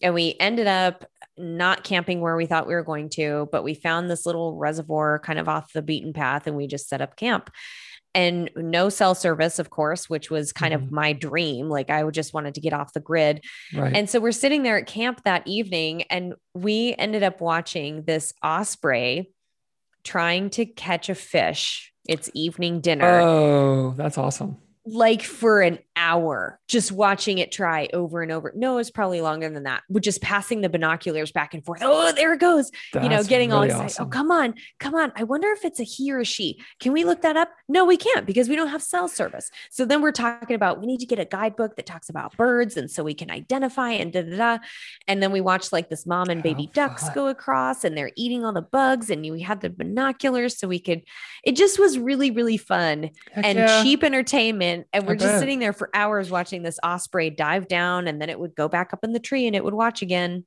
[0.00, 1.06] And we ended up
[1.36, 5.18] not camping where we thought we were going to, but we found this little reservoir
[5.18, 7.50] kind of off the beaten path, and we just set up camp.
[8.14, 10.76] And no cell service, of course, which was kind Mhm.
[10.76, 11.68] of my dream.
[11.68, 13.44] Like I would just wanted to get off the grid.
[13.74, 13.94] right.
[13.94, 18.32] And so we're sitting there at camp that evening, and we ended up watching this
[18.42, 19.30] osprey
[20.02, 21.92] trying to catch a fish.
[22.08, 24.56] It's evening dinner, oh, that's awesome.
[24.86, 28.52] like for an hour, just watching it try over and over.
[28.56, 29.82] No, it's probably longer than that.
[29.90, 31.80] We're just passing the binoculars back and forth.
[31.82, 32.70] Oh, there it goes.
[32.94, 33.82] you know, That's getting all excited.
[33.82, 34.06] Oh, awesome.
[34.06, 35.12] Oh, come on, come on.
[35.14, 36.62] I wonder if it's a he or a she.
[36.80, 37.50] Can we look that up?
[37.68, 39.50] No, we can't because we don't have cell service.
[39.70, 42.78] So then we're talking about we need to get a guidebook that talks about birds
[42.78, 44.58] and so we can identify and da da da.
[45.06, 48.12] And then we watched like this mom and baby How ducks go across and they're
[48.16, 51.02] eating all the bugs and we had the binoculars so we could.
[51.44, 53.82] It just was really really fun Heck and yeah.
[53.82, 54.86] cheap entertainment.
[54.92, 55.40] And we're just bet.
[55.40, 58.92] sitting there for hours watching this osprey dive down and then it would go back
[58.92, 60.44] up in the tree and it would watch again.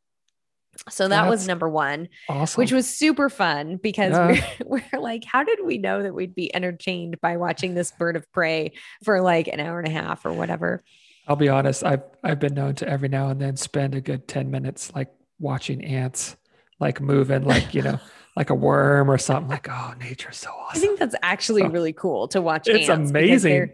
[0.89, 2.59] So that was number one, Awesome.
[2.59, 4.43] which was super fun because Yeah.
[4.65, 8.15] we're, we're like, how did we know that we'd be entertained by watching this bird
[8.15, 8.71] of prey
[9.03, 10.83] for like an hour and a half or whatever?
[11.27, 11.83] I'll be honest.
[11.85, 15.09] I've I've been known to every now and then spend a good ten minutes like
[15.39, 16.35] watching ants,
[16.79, 17.99] like moving, like you know,
[18.35, 19.49] like a worm or something.
[19.49, 20.77] Like, oh, nature's so awesome.
[20.77, 22.67] I think that's actually So- really cool to watch.
[22.67, 23.73] It's amazing.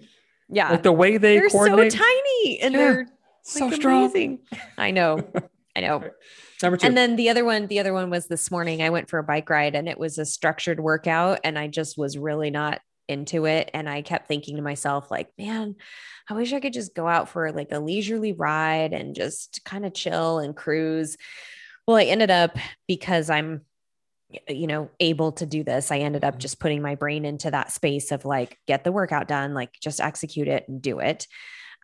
[0.50, 0.72] Yeah.
[0.72, 2.80] like the way they they're so tiny and Yeah.
[2.80, 3.08] they're
[3.44, 4.04] so like, strong.
[4.06, 4.40] amazing.
[4.78, 5.28] I know.
[5.76, 6.04] I know.
[6.62, 6.88] Number two.
[6.88, 8.82] And then the other one, the other one was this morning.
[8.82, 11.98] I went for a bike ride and it was a structured workout, and I just
[11.98, 13.72] was really not into it.
[13.74, 15.76] And I kept thinking to myself, like, man,
[16.30, 19.86] I wish I could just go out for like a leisurely ride and just kind
[19.86, 21.16] of chill and cruise.
[21.88, 23.62] Well, I ended up because I'm
[24.48, 26.40] you know able to do this i ended up Mhm.
[26.40, 30.00] just putting my brain into that space of like get the workout done like just
[30.00, 31.28] execute it and do it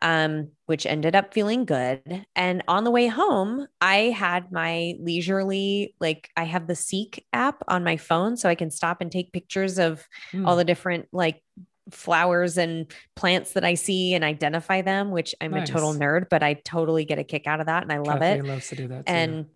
[0.02, 2.26] um, which ended up feeling good.
[2.36, 7.62] And on the way home, I had my leisurely, like, I have the Seek app
[7.68, 10.44] on my phone so I can stop and take pictures of Hmm.
[10.44, 11.42] all the different, like,
[11.90, 16.42] flowers and plants that I see and identify them, which I'm a total nerd, but
[16.42, 18.88] I totally get a kick out of that and I love it loves to do
[18.88, 19.36] that too.
[19.36, 19.46] and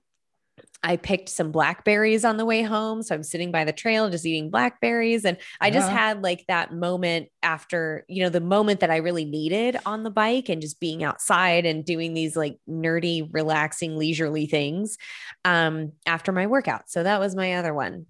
[0.82, 3.02] I picked some blackberries on the way home.
[3.02, 5.26] So I'm sitting by the trail just eating blackberries.
[5.26, 9.26] And I just had like that moment after, you know, the moment that I really
[9.26, 14.46] needed on the bike and just being outside and doing these like nerdy, relaxing, leisurely
[14.46, 14.96] things
[15.44, 16.88] um, after my workout.
[16.88, 18.06] So that was my other one.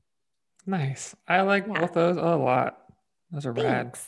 [0.64, 1.16] nice.
[1.26, 1.80] I like Yeah.
[1.80, 2.78] both those a lot.
[3.32, 3.98] Those are rad.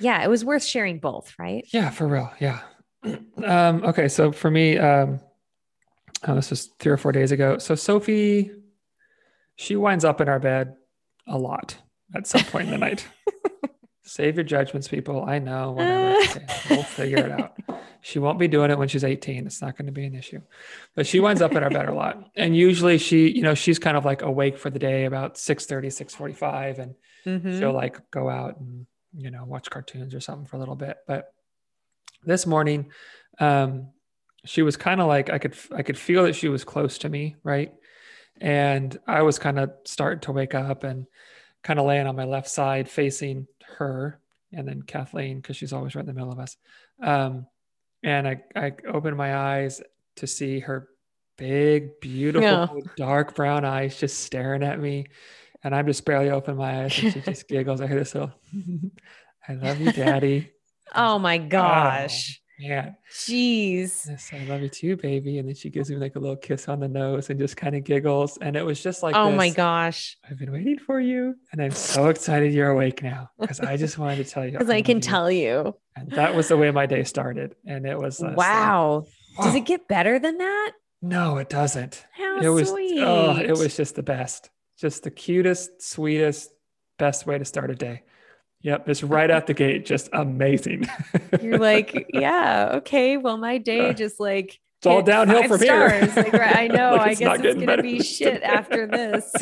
[0.00, 1.66] Yeah, it was worth sharing both, right?
[1.72, 2.32] Yeah, for real.
[2.40, 2.60] Yeah.
[3.44, 5.20] Um, okay, so for me, um,
[6.26, 7.58] oh, this was three or four days ago.
[7.58, 8.50] So Sophie,
[9.56, 10.74] she winds up in our bed
[11.26, 11.76] a lot
[12.14, 13.06] at some point in the night.
[14.02, 15.24] Save your judgments, people.
[15.24, 16.14] I know, whatever.
[16.28, 17.58] Okay, we'll figure it out.
[18.00, 19.46] She won't be doing it when she's 18.
[19.46, 20.40] It's not going to be an issue.
[20.94, 22.22] But she winds up in our bed a lot.
[22.36, 25.88] And usually she, you know, she's kind of like awake for the day about 6:30,
[25.90, 26.94] 6:45 and
[27.26, 27.58] Mhm.
[27.58, 30.96] she'll like go out and you know watch cartoons or something for a little bit
[31.06, 31.32] but
[32.24, 32.90] this morning
[33.40, 33.88] um
[34.44, 37.08] she was kind of like i could i could feel that she was close to
[37.08, 37.72] me right
[38.40, 41.06] and i was kind of starting to wake up and
[41.62, 44.20] kind of laying on my left side facing her
[44.52, 46.56] and then kathleen because she's always right in the middle of us
[47.02, 47.46] um
[48.02, 49.82] and i i opened my eyes
[50.16, 50.88] to see her
[51.36, 52.66] big beautiful Yeah.
[52.96, 55.06] dark brown eyes just staring at me
[55.64, 57.80] and I'm just barely open my eyes and she just giggles.
[57.80, 58.30] I hear this little,
[59.48, 60.52] I love you, daddy.
[60.94, 62.40] Oh my gosh.
[62.58, 62.92] Yeah.
[63.12, 64.08] Jeez.
[64.08, 65.38] Yes, I love you too, baby.
[65.38, 67.76] And then she gives me like a little kiss on the nose and just kind
[67.76, 68.36] of giggles.
[68.40, 70.16] And it was just like, oh my gosh.
[70.28, 71.36] I've been waiting for you.
[71.52, 74.52] And I'm so excited you're awake now because I just wanted to tell you.
[74.58, 75.02] Because I can you.
[75.02, 75.74] tell you.
[75.96, 77.54] And that was the way my day started.
[77.66, 79.06] And it was, uh, so- Wow.
[79.40, 80.72] Does it get better than that?
[81.00, 82.04] No, it doesn't.
[82.12, 82.98] How it was sweet.
[83.00, 84.50] oh, it was just the best.
[84.76, 86.50] Just the cutest, sweetest,
[86.98, 88.02] best way to start a day.
[88.62, 90.86] Yep, it's right out the gate, just amazing.
[91.42, 93.16] You're like, yeah, okay.
[93.16, 96.12] Well, my day just like it's all downhill from stars.
[96.14, 96.24] here.
[96.24, 96.94] Like, right, I know.
[96.96, 99.32] Like, I guess it's gonna be shit after this.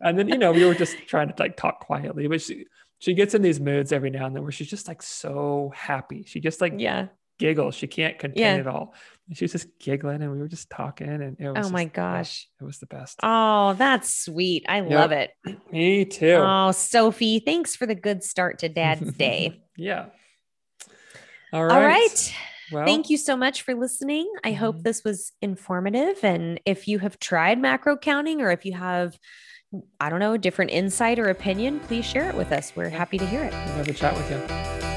[0.00, 2.66] and then you know we were just trying to like talk quietly, but she
[2.98, 6.24] she gets in these moods every now and then where she's just like so happy.
[6.26, 7.08] She just like yeah.
[7.38, 7.74] Giggles.
[7.74, 8.56] She can't contain Yeah.
[8.56, 8.94] it all.
[9.28, 11.84] And she was just giggling, and we were just talking, and it was Oh my
[11.84, 12.48] just- gosh.
[12.60, 13.18] it was the best.
[13.22, 14.64] Oh, that's sweet.
[14.68, 14.90] I Yep.
[14.90, 15.30] love it.
[15.72, 16.36] Me too.
[16.38, 19.62] Oh, Sophie, thanks for the good start to Dad's Day.
[19.76, 20.06] yeah.
[21.52, 21.74] All right.
[21.76, 22.34] All right.
[22.72, 24.32] Well, Thank you so much for listening.
[24.44, 24.82] I hope Mhm.
[24.84, 26.24] this was informative.
[26.24, 29.18] And if you have tried macro counting or if you have,
[30.00, 32.72] I don't know, a different insight or opinion, please share it with us.
[32.74, 33.52] We're happy to hear it.
[33.52, 34.91] We'll have a chat with you.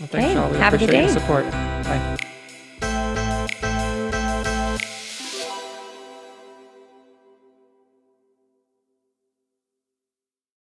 [0.00, 0.50] Well, thanks, Hey.
[0.50, 1.08] We have a good day.
[1.08, 1.50] support.
[1.50, 2.16] Bye.